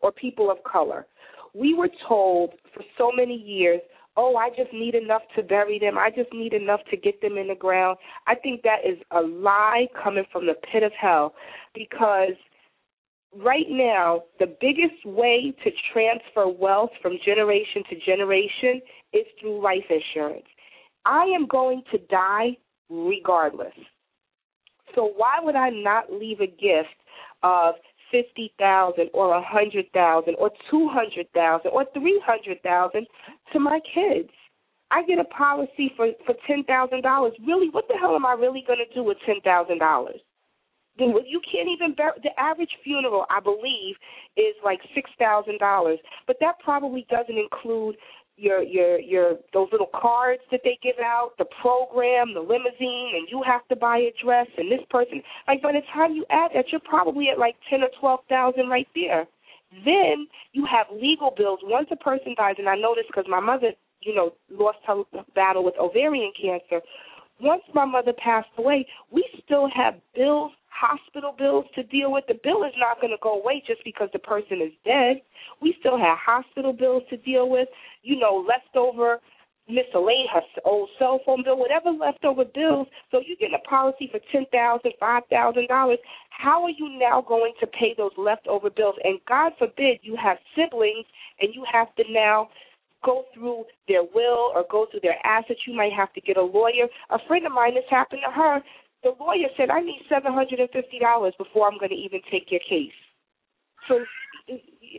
or 0.00 0.12
people 0.12 0.50
of 0.50 0.58
color 0.64 1.06
we 1.54 1.72
were 1.72 1.88
told 2.06 2.50
for 2.74 2.82
so 2.98 3.10
many 3.16 3.34
years, 3.34 3.80
oh, 4.16 4.36
I 4.36 4.50
just 4.50 4.72
need 4.72 4.94
enough 4.94 5.22
to 5.36 5.42
bury 5.42 5.78
them. 5.78 5.96
I 5.96 6.10
just 6.10 6.32
need 6.32 6.52
enough 6.52 6.80
to 6.90 6.96
get 6.96 7.20
them 7.20 7.38
in 7.38 7.48
the 7.48 7.54
ground. 7.54 7.98
I 8.26 8.34
think 8.34 8.62
that 8.62 8.78
is 8.84 8.98
a 9.12 9.20
lie 9.20 9.86
coming 10.02 10.24
from 10.32 10.46
the 10.46 10.54
pit 10.70 10.82
of 10.82 10.92
hell 11.00 11.34
because 11.74 12.34
right 13.36 13.66
now, 13.68 14.22
the 14.38 14.54
biggest 14.60 15.04
way 15.04 15.54
to 15.64 15.70
transfer 15.92 16.48
wealth 16.48 16.90
from 17.00 17.18
generation 17.24 17.82
to 17.90 17.96
generation 18.04 18.80
is 19.12 19.24
through 19.40 19.62
life 19.62 19.84
insurance. 19.90 20.46
I 21.04 21.24
am 21.24 21.46
going 21.46 21.82
to 21.92 21.98
die 21.98 22.56
regardless. 22.88 23.74
So 24.94 25.12
why 25.16 25.38
would 25.40 25.56
I 25.56 25.70
not 25.70 26.12
leave 26.12 26.40
a 26.40 26.46
gift 26.46 26.94
of 27.44 27.74
fifty 28.10 28.52
thousand 28.58 29.10
or 29.12 29.34
a 29.34 29.42
hundred 29.42 29.86
thousand 29.92 30.34
or 30.38 30.50
two 30.70 30.88
hundred 30.88 31.30
thousand 31.32 31.70
or 31.70 31.84
three 31.92 32.20
hundred 32.24 32.60
thousand 32.62 33.06
to 33.52 33.60
my 33.60 33.78
kids. 33.94 34.30
I 34.90 35.04
get 35.04 35.18
a 35.18 35.24
policy 35.24 35.92
for 35.96 36.08
for 36.26 36.34
ten 36.46 36.64
thousand 36.64 37.02
dollars. 37.02 37.34
Really, 37.46 37.68
what 37.70 37.86
the 37.88 37.94
hell 38.00 38.16
am 38.16 38.26
I 38.26 38.32
really 38.32 38.64
going 38.66 38.78
to 38.78 38.94
do 38.94 39.04
with 39.04 39.18
ten 39.26 39.40
thousand 39.44 39.78
dollars? 39.78 40.20
Then 40.96 41.12
you 41.26 41.40
can't 41.50 41.68
even 41.68 41.94
bear 41.94 42.14
the 42.22 42.30
average 42.38 42.70
funeral, 42.84 43.26
I 43.28 43.40
believe, 43.40 43.96
is 44.36 44.54
like 44.64 44.78
six 44.94 45.10
thousand 45.18 45.58
dollars, 45.58 45.98
but 46.26 46.36
that 46.40 46.58
probably 46.62 47.06
doesn't 47.10 47.36
include 47.36 47.96
your 48.36 48.62
your 48.62 48.98
your 48.98 49.36
those 49.52 49.68
little 49.70 49.90
cards 49.94 50.42
that 50.50 50.60
they 50.64 50.78
give 50.82 50.98
out, 51.02 51.32
the 51.38 51.46
program, 51.62 52.34
the 52.34 52.40
limousine, 52.40 53.12
and 53.14 53.28
you 53.30 53.42
have 53.46 53.66
to 53.68 53.76
buy 53.76 53.98
a 53.98 54.12
dress 54.22 54.46
and 54.58 54.70
this 54.70 54.84
person. 54.90 55.22
Like 55.46 55.62
by 55.62 55.72
the 55.72 55.82
time 55.92 56.12
you 56.12 56.24
add 56.30 56.50
that, 56.54 56.66
you're 56.70 56.80
probably 56.80 57.28
at 57.28 57.38
like 57.38 57.56
ten 57.70 57.82
or 57.82 57.90
twelve 58.00 58.20
thousand 58.28 58.68
right 58.68 58.88
there. 58.94 59.26
Then 59.84 60.28
you 60.52 60.66
have 60.70 60.86
legal 60.92 61.32
bills. 61.36 61.60
Once 61.62 61.88
a 61.90 61.96
person 61.96 62.34
dies, 62.36 62.56
and 62.58 62.68
I 62.68 62.76
know 62.76 62.94
this 62.94 63.06
because 63.06 63.26
my 63.28 63.40
mother, 63.40 63.72
you 64.00 64.14
know, 64.14 64.32
lost 64.50 64.78
her 64.86 65.02
battle 65.34 65.64
with 65.64 65.74
ovarian 65.80 66.32
cancer. 66.40 66.84
Once 67.40 67.62
my 67.74 67.84
mother 67.84 68.12
passed 68.12 68.48
away, 68.58 68.86
we 69.10 69.24
still 69.44 69.68
have 69.74 69.94
bills 70.14 70.52
hospital 70.74 71.34
bills 71.36 71.64
to 71.74 71.82
deal 71.84 72.12
with. 72.12 72.24
The 72.26 72.38
bill 72.42 72.64
is 72.64 72.74
not 72.78 73.00
going 73.00 73.12
to 73.12 73.22
go 73.22 73.40
away 73.40 73.62
just 73.66 73.82
because 73.84 74.08
the 74.12 74.18
person 74.18 74.60
is 74.60 74.72
dead. 74.84 75.22
We 75.62 75.74
still 75.80 75.98
have 75.98 76.18
hospital 76.18 76.72
bills 76.72 77.04
to 77.10 77.16
deal 77.18 77.48
with, 77.48 77.68
you 78.02 78.18
know, 78.18 78.44
leftover 78.46 79.20
miscellaneous 79.66 80.44
old 80.64 80.90
cell 80.98 81.20
phone 81.24 81.42
bill, 81.42 81.58
whatever 81.58 81.90
leftover 81.90 82.44
bills. 82.44 82.86
So 83.10 83.20
you 83.24 83.36
get 83.36 83.54
a 83.54 83.62
policy 83.66 84.08
for 84.10 84.20
ten 84.30 84.44
thousand, 84.52 84.92
five 85.00 85.22
thousand 85.30 85.68
dollars. 85.68 85.98
How 86.30 86.64
are 86.64 86.70
you 86.70 86.98
now 86.98 87.24
going 87.26 87.52
to 87.60 87.66
pay 87.66 87.94
those 87.96 88.12
leftover 88.18 88.68
bills? 88.68 88.96
And 89.04 89.20
God 89.26 89.52
forbid 89.58 90.00
you 90.02 90.16
have 90.22 90.36
siblings 90.54 91.06
and 91.40 91.54
you 91.54 91.64
have 91.72 91.94
to 91.96 92.04
now 92.10 92.48
go 93.04 93.24
through 93.34 93.64
their 93.86 94.02
will 94.02 94.50
or 94.54 94.64
go 94.70 94.86
through 94.90 95.00
their 95.00 95.24
assets. 95.24 95.60
You 95.66 95.76
might 95.76 95.92
have 95.92 96.12
to 96.14 96.20
get 96.20 96.36
a 96.36 96.42
lawyer. 96.42 96.88
A 97.10 97.18
friend 97.28 97.46
of 97.46 97.52
mine, 97.52 97.74
this 97.74 97.84
happened 97.90 98.22
to 98.26 98.32
her 98.32 98.60
the 99.04 99.12
lawyer 99.20 99.48
said, 99.56 99.70
I 99.70 99.80
need 99.80 100.00
$750 100.10 100.58
before 101.38 101.68
I'm 101.70 101.78
going 101.78 101.90
to 101.90 101.96
even 101.96 102.20
take 102.30 102.50
your 102.50 102.60
case. 102.68 102.96
So 103.86 104.00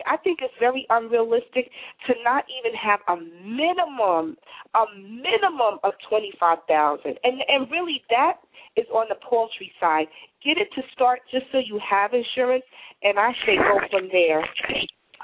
I 0.05 0.17
think 0.17 0.39
it's 0.41 0.53
very 0.59 0.85
unrealistic 0.89 1.69
to 2.07 2.13
not 2.23 2.45
even 2.59 2.75
have 2.77 2.99
a 3.07 3.15
minimum, 3.17 4.37
a 4.73 4.85
minimum 4.99 5.79
of 5.83 5.93
twenty 6.09 6.33
five 6.39 6.59
thousand, 6.67 7.17
and 7.23 7.41
and 7.47 7.69
really 7.71 8.01
that 8.09 8.37
is 8.75 8.85
on 8.93 9.05
the 9.09 9.15
poultry 9.27 9.71
side. 9.79 10.07
Get 10.43 10.57
it 10.57 10.69
to 10.75 10.81
start 10.93 11.21
just 11.31 11.45
so 11.51 11.59
you 11.59 11.79
have 11.79 12.13
insurance, 12.13 12.65
and 13.03 13.19
I 13.19 13.31
say 13.45 13.57
go 13.57 13.79
from 13.89 14.09
there. 14.11 14.45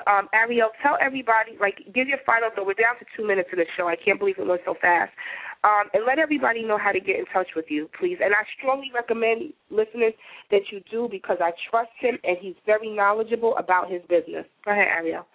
Um, 0.08 0.30
Ariel, 0.34 0.70
tell 0.82 0.98
everybody, 1.00 1.52
like, 1.60 1.78
give 1.94 2.08
your 2.08 2.18
final 2.26 2.50
thought. 2.56 2.66
We're 2.66 2.74
down 2.74 2.98
to 2.98 3.06
two 3.16 3.28
minutes 3.28 3.50
of 3.54 3.60
the 3.60 3.66
show. 3.78 3.88
I 3.88 3.96
can't 3.96 4.18
believe 4.18 4.40
it 4.40 4.48
went 4.48 4.62
so 4.66 4.74
fast. 4.82 5.12
Um, 5.64 5.90
and 5.94 6.04
let 6.08 6.18
everybody 6.18 6.64
know 6.64 6.78
how 6.80 6.92
to 6.92 7.00
get 7.00 7.20
in 7.20 7.26
touch 7.32 7.50
with 7.56 7.66
you, 7.70 7.88
please. 8.00 8.18
And 8.24 8.34
I 8.34 8.44
strongly 8.58 8.90
recommend, 8.94 9.54
listeners, 9.70 10.14
that 10.50 10.62
you 10.72 10.82
do 10.90 11.08
because 11.12 11.38
I 11.40 11.52
trust 11.70 11.92
him 12.00 12.18
and 12.24 12.36
he's 12.40 12.56
very 12.66 12.90
knowledgeable 12.90 13.56
about 13.58 13.92
his 13.92 14.02
business. 14.10 14.46
Go 14.66 14.72
ahead, 14.72 14.88
Ariel. 14.88 15.28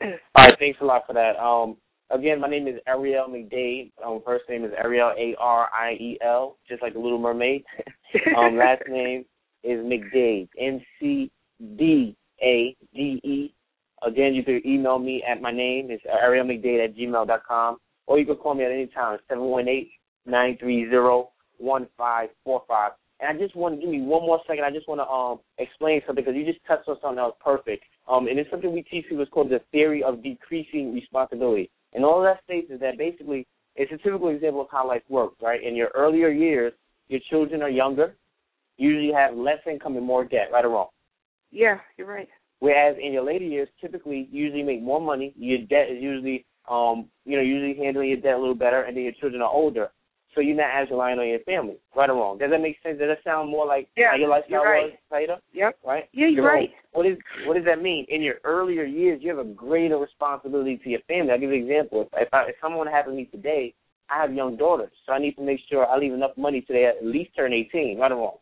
All 0.00 0.08
right, 0.36 0.56
thanks 0.58 0.78
a 0.80 0.84
lot 0.84 1.02
for 1.04 1.14
that. 1.14 1.36
Um, 1.36 1.76
again, 2.10 2.40
my 2.40 2.48
name 2.48 2.68
is 2.68 2.76
Ariel 2.86 3.26
McDade. 3.28 3.90
Um, 4.06 4.22
first 4.24 4.44
name 4.48 4.64
is 4.64 4.70
Ariel 4.78 5.12
A 5.18 5.34
R 5.40 5.68
I 5.74 5.92
E 5.94 6.18
L, 6.24 6.58
just 6.68 6.80
like 6.80 6.92
the 6.92 7.00
Little 7.00 7.18
Mermaid. 7.18 7.64
um, 8.38 8.56
last 8.56 8.82
name 8.88 9.24
is 9.64 9.80
McDade, 9.80 10.48
M 10.60 10.80
C 11.00 11.28
D 11.76 12.16
A 12.40 12.76
D 12.94 13.20
E. 13.24 13.54
Again, 14.06 14.34
you 14.34 14.44
can 14.44 14.60
email 14.64 15.00
me 15.00 15.24
at 15.28 15.42
my 15.42 15.50
name. 15.50 15.88
It's 15.90 16.04
arielmcdade 16.04 16.84
at 16.84 16.96
gmail 16.96 17.26
dot 17.26 17.42
com 17.46 17.78
or 18.12 18.18
you 18.18 18.26
can 18.26 18.36
call 18.36 18.54
me 18.54 18.62
at 18.62 18.70
any 18.70 18.88
time, 18.88 19.18
seven 19.26 19.44
one 19.44 19.68
eight 19.68 19.90
nine 20.26 20.58
three 20.60 20.86
zero 20.90 21.30
one 21.56 21.88
five 21.96 22.28
four 22.44 22.62
five. 22.68 22.92
And 23.20 23.34
I 23.34 23.40
just 23.42 23.56
want 23.56 23.74
to 23.76 23.80
give 23.80 23.88
me 23.88 24.02
one 24.02 24.20
more 24.20 24.38
second. 24.46 24.64
I 24.64 24.70
just 24.70 24.86
want 24.86 25.00
to 25.00 25.06
um 25.06 25.40
explain 25.56 26.02
something 26.06 26.22
because 26.22 26.36
you 26.36 26.44
just 26.44 26.62
touched 26.66 26.88
on 26.88 26.96
something 27.00 27.16
that 27.16 27.22
was 27.22 27.36
perfect. 27.42 27.84
Um, 28.06 28.26
and 28.26 28.38
it's 28.38 28.50
something 28.50 28.70
we 28.70 28.82
teach 28.82 29.06
people. 29.08 29.22
It's 29.22 29.30
called 29.30 29.48
the 29.48 29.62
theory 29.72 30.02
of 30.02 30.22
decreasing 30.22 30.92
responsibility. 30.92 31.70
And 31.94 32.04
all 32.04 32.22
that 32.22 32.44
states 32.44 32.70
is 32.70 32.80
that 32.80 32.98
basically 32.98 33.46
it's 33.76 33.90
a 33.92 33.96
typical 33.96 34.28
example 34.28 34.60
of 34.60 34.66
how 34.70 34.86
life 34.86 35.02
works, 35.08 35.36
right? 35.40 35.62
In 35.62 35.74
your 35.74 35.88
earlier 35.94 36.28
years, 36.28 36.74
your 37.08 37.20
children 37.30 37.62
are 37.62 37.70
younger, 37.70 38.16
usually 38.76 39.10
have 39.14 39.34
less 39.34 39.60
income 39.66 39.96
and 39.96 40.04
more 40.04 40.24
debt, 40.24 40.50
right 40.52 40.66
or 40.66 40.70
wrong? 40.70 40.88
Yeah, 41.50 41.78
you're 41.96 42.06
right. 42.06 42.28
Whereas 42.58 42.96
in 43.02 43.14
your 43.14 43.24
later 43.24 43.46
years, 43.46 43.68
typically 43.80 44.28
you 44.30 44.44
usually 44.44 44.62
make 44.62 44.82
more 44.82 45.00
money. 45.00 45.32
Your 45.36 45.60
debt 45.60 45.90
is 45.90 46.02
usually 46.02 46.44
um, 46.70 47.08
you 47.24 47.36
know, 47.36 47.42
usually 47.42 47.82
handling 47.82 48.08
your 48.08 48.20
debt 48.20 48.34
a 48.34 48.38
little 48.38 48.54
better, 48.54 48.82
and 48.82 48.96
then 48.96 49.04
your 49.04 49.12
children 49.12 49.42
are 49.42 49.50
older. 49.50 49.90
So 50.34 50.40
you're 50.40 50.56
not 50.56 50.70
as 50.74 50.88
reliant 50.90 51.20
on 51.20 51.28
your 51.28 51.40
family, 51.40 51.76
right 51.94 52.08
or 52.08 52.14
wrong. 52.16 52.38
Does 52.38 52.50
that 52.50 52.60
make 52.60 52.76
sense? 52.82 52.98
Does 52.98 53.08
that 53.08 53.22
sound 53.22 53.50
more 53.50 53.66
like 53.66 53.88
yeah, 53.96 54.12
how 54.12 54.16
your 54.16 54.30
lifestyle 54.30 54.64
right. 54.64 54.84
was, 54.84 54.92
Saida? 55.10 55.38
Yep. 55.52 55.78
Right? 55.84 56.04
Yeah, 56.12 56.28
you're, 56.28 56.44
right. 56.44 56.70
What 56.92 57.04
is 57.04 57.18
what 57.46 57.54
does 57.54 57.66
that 57.66 57.82
mean? 57.82 58.06
In 58.08 58.22
your 58.22 58.36
earlier 58.44 58.84
years, 58.84 59.20
you 59.22 59.28
have 59.28 59.44
a 59.44 59.50
greater 59.50 59.98
responsibility 59.98 60.78
to 60.78 60.88
your 60.88 61.00
family. 61.06 61.32
I'll 61.32 61.38
give 61.38 61.50
you 61.50 61.56
an 61.56 61.62
example. 61.62 62.02
If 62.02 62.08
if, 62.14 62.28
I, 62.32 62.44
if 62.48 62.54
someone 62.62 62.86
happened 62.86 63.12
to 63.12 63.16
me 63.16 63.26
today, 63.26 63.74
I 64.08 64.22
have 64.22 64.32
young 64.32 64.56
daughters, 64.56 64.92
so 65.04 65.12
I 65.12 65.18
need 65.18 65.36
to 65.36 65.42
make 65.42 65.60
sure 65.68 65.86
I 65.86 65.98
leave 65.98 66.14
enough 66.14 66.36
money 66.38 66.64
so 66.66 66.72
they 66.72 66.86
at 66.86 67.04
least 67.04 67.36
turn 67.36 67.52
18, 67.52 67.98
right 67.98 68.12
or 68.12 68.16
wrong. 68.16 68.36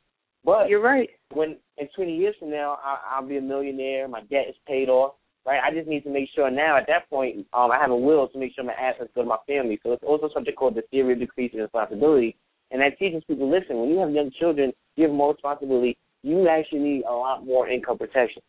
But 0.44 0.68
you're 0.68 0.80
right. 0.80 1.08
When 1.32 1.56
in 1.76 1.88
20 1.94 2.16
years 2.16 2.34
from 2.38 2.50
now, 2.50 2.78
I, 2.82 2.98
I'll 3.16 3.26
be 3.26 3.36
a 3.36 3.42
millionaire. 3.42 4.08
My 4.08 4.20
debt 4.22 4.46
is 4.48 4.56
paid 4.66 4.88
off 4.88 5.14
right? 5.46 5.60
I 5.62 5.74
just 5.74 5.88
need 5.88 6.04
to 6.04 6.10
make 6.10 6.28
sure 6.34 6.50
now 6.50 6.76
at 6.76 6.86
that 6.88 7.08
point 7.08 7.46
um, 7.52 7.70
I 7.70 7.78
have 7.78 7.90
a 7.90 7.96
will 7.96 8.28
to 8.28 8.38
make 8.38 8.54
sure 8.54 8.64
my 8.64 8.72
assets 8.74 9.10
go 9.14 9.22
to 9.22 9.28
my 9.28 9.38
family. 9.46 9.78
So 9.82 9.92
it's 9.92 10.04
also 10.04 10.28
something 10.32 10.54
called 10.54 10.74
the 10.74 10.82
theory 10.90 11.14
of 11.14 11.20
decreasing 11.20 11.60
responsibility, 11.60 12.36
and 12.70 12.80
that 12.80 12.98
teaches 12.98 13.22
people 13.26 13.50
listen. 13.50 13.78
When 13.78 13.90
you 13.90 13.98
have 13.98 14.10
young 14.10 14.30
children, 14.38 14.72
you 14.96 15.04
have 15.04 15.12
more 15.14 15.32
responsibility. 15.32 15.96
You 16.22 16.48
actually 16.48 16.80
need 16.80 17.04
a 17.08 17.12
lot 17.12 17.46
more 17.46 17.68
income 17.68 17.98
protection. 17.98 18.42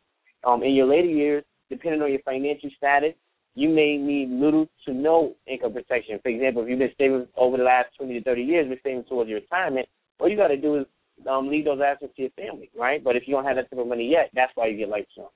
Um, 0.45 0.63
in 0.63 0.73
your 0.73 0.87
later 0.87 1.07
years, 1.07 1.43
depending 1.69 2.01
on 2.01 2.11
your 2.11 2.21
financial 2.21 2.69
status, 2.77 3.13
you 3.55 3.69
may 3.69 3.97
need 3.97 4.29
little 4.29 4.67
to 4.85 4.93
no 4.93 5.35
income 5.47 5.73
protection. 5.73 6.19
For 6.23 6.29
example, 6.29 6.63
if 6.63 6.69
you've 6.69 6.79
been 6.79 6.91
saving 6.97 7.27
over 7.35 7.57
the 7.57 7.63
last 7.63 7.89
20 7.97 8.13
to 8.13 8.23
30 8.23 8.41
years, 8.41 8.67
been 8.67 8.79
saving 8.83 9.03
towards 9.05 9.29
your 9.29 9.39
retirement, 9.39 9.87
all 10.19 10.29
you 10.29 10.37
got 10.37 10.47
to 10.49 10.57
do 10.57 10.77
is 10.77 10.85
um, 11.29 11.49
leave 11.49 11.65
those 11.65 11.79
assets 11.85 12.13
to 12.15 12.21
your 12.21 12.31
family, 12.31 12.69
right? 12.77 13.03
But 13.03 13.15
if 13.15 13.23
you 13.27 13.35
don't 13.35 13.45
have 13.45 13.55
that 13.57 13.69
type 13.69 13.79
of 13.79 13.87
money 13.87 14.09
yet, 14.09 14.29
that's 14.33 14.51
why 14.55 14.67
you 14.67 14.77
get 14.77 14.89
life 14.89 15.05
insurance. 15.09 15.33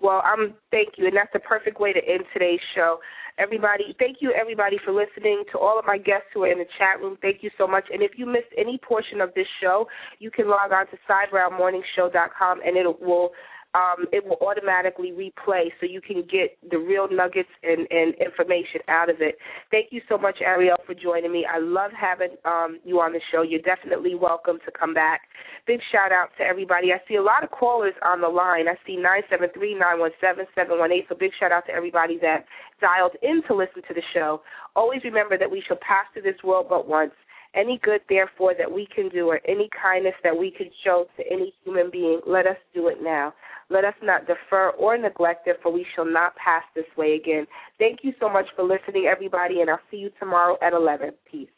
Well, 0.00 0.22
um, 0.24 0.54
thank 0.70 0.90
you, 0.96 1.06
and 1.06 1.16
that's 1.16 1.32
the 1.32 1.40
perfect 1.40 1.80
way 1.80 1.92
to 1.92 1.98
end 1.98 2.24
today's 2.32 2.60
show. 2.74 2.98
Everybody, 3.38 3.94
thank 3.98 4.18
you, 4.20 4.32
everybody, 4.32 4.78
for 4.84 4.92
listening. 4.92 5.44
To 5.52 5.58
all 5.58 5.78
of 5.78 5.84
my 5.86 5.96
guests 5.96 6.26
who 6.34 6.42
are 6.42 6.50
in 6.50 6.58
the 6.58 6.66
chat 6.76 7.00
room, 7.00 7.16
thank 7.22 7.42
you 7.42 7.50
so 7.56 7.66
much. 7.66 7.84
And 7.92 8.02
if 8.02 8.12
you 8.16 8.26
missed 8.26 8.50
any 8.56 8.78
portion 8.78 9.20
of 9.20 9.32
this 9.34 9.46
show, 9.60 9.86
you 10.18 10.30
can 10.30 10.48
log 10.48 10.72
on 10.72 10.86
to 10.88 10.98
sidebrownmorningshow.com, 11.08 12.60
and 12.64 12.76
it 12.76 13.00
will 13.00 13.30
um, 13.78 14.06
it 14.12 14.24
will 14.24 14.38
automatically 14.42 15.12
replay 15.12 15.70
so 15.78 15.86
you 15.86 16.00
can 16.00 16.22
get 16.22 16.58
the 16.70 16.78
real 16.78 17.06
nuggets 17.10 17.48
and, 17.62 17.86
and 17.90 18.14
information 18.14 18.80
out 18.88 19.08
of 19.08 19.16
it. 19.20 19.38
Thank 19.70 19.88
you 19.90 20.00
so 20.08 20.18
much, 20.18 20.38
Ariel, 20.40 20.78
for 20.84 20.94
joining 20.94 21.30
me. 21.30 21.46
I 21.46 21.58
love 21.58 21.92
having 21.94 22.34
um, 22.44 22.78
you 22.84 22.98
on 23.00 23.12
the 23.12 23.20
show. 23.30 23.42
You're 23.42 23.62
definitely 23.62 24.14
welcome 24.14 24.58
to 24.64 24.72
come 24.72 24.94
back. 24.94 25.20
Big 25.66 25.80
shout 25.92 26.10
out 26.10 26.30
to 26.38 26.44
everybody. 26.44 26.92
I 26.92 26.98
see 27.06 27.16
a 27.16 27.22
lot 27.22 27.44
of 27.44 27.50
callers 27.50 27.94
on 28.04 28.20
the 28.20 28.28
line. 28.28 28.66
I 28.66 28.74
see 28.84 28.96
973 28.96 29.74
917 29.74 30.46
718. 30.54 31.06
So 31.08 31.14
big 31.14 31.30
shout 31.38 31.52
out 31.52 31.66
to 31.66 31.72
everybody 31.72 32.18
that 32.22 32.46
dialed 32.80 33.14
in 33.22 33.42
to 33.46 33.54
listen 33.54 33.82
to 33.86 33.94
the 33.94 34.02
show. 34.12 34.42
Always 34.74 35.04
remember 35.04 35.38
that 35.38 35.50
we 35.50 35.62
shall 35.66 35.78
pass 35.78 36.06
through 36.12 36.22
this 36.22 36.42
world 36.42 36.66
but 36.68 36.88
once 36.88 37.12
any 37.54 37.80
good, 37.82 38.00
therefore, 38.08 38.54
that 38.58 38.70
we 38.70 38.86
can 38.94 39.08
do 39.08 39.26
or 39.26 39.40
any 39.46 39.68
kindness 39.80 40.14
that 40.22 40.36
we 40.36 40.50
can 40.50 40.68
show 40.84 41.06
to 41.16 41.22
any 41.30 41.54
human 41.64 41.90
being, 41.90 42.20
let 42.26 42.46
us 42.46 42.56
do 42.74 42.88
it 42.88 42.98
now. 43.02 43.32
Let 43.70 43.84
us 43.84 43.94
not 44.02 44.26
defer 44.26 44.70
or 44.70 44.96
neglect 44.96 45.46
it, 45.46 45.58
for 45.62 45.70
we 45.70 45.86
shall 45.94 46.06
not 46.06 46.34
pass 46.36 46.62
this 46.74 46.86
way 46.96 47.14
again. 47.14 47.46
Thank 47.78 48.00
you 48.02 48.12
so 48.18 48.28
much 48.28 48.46
for 48.56 48.62
listening, 48.62 49.06
everybody, 49.06 49.60
and 49.60 49.68
I'll 49.68 49.80
see 49.90 49.98
you 49.98 50.10
tomorrow 50.18 50.56
at 50.62 50.72
11. 50.72 51.12
Peace. 51.30 51.48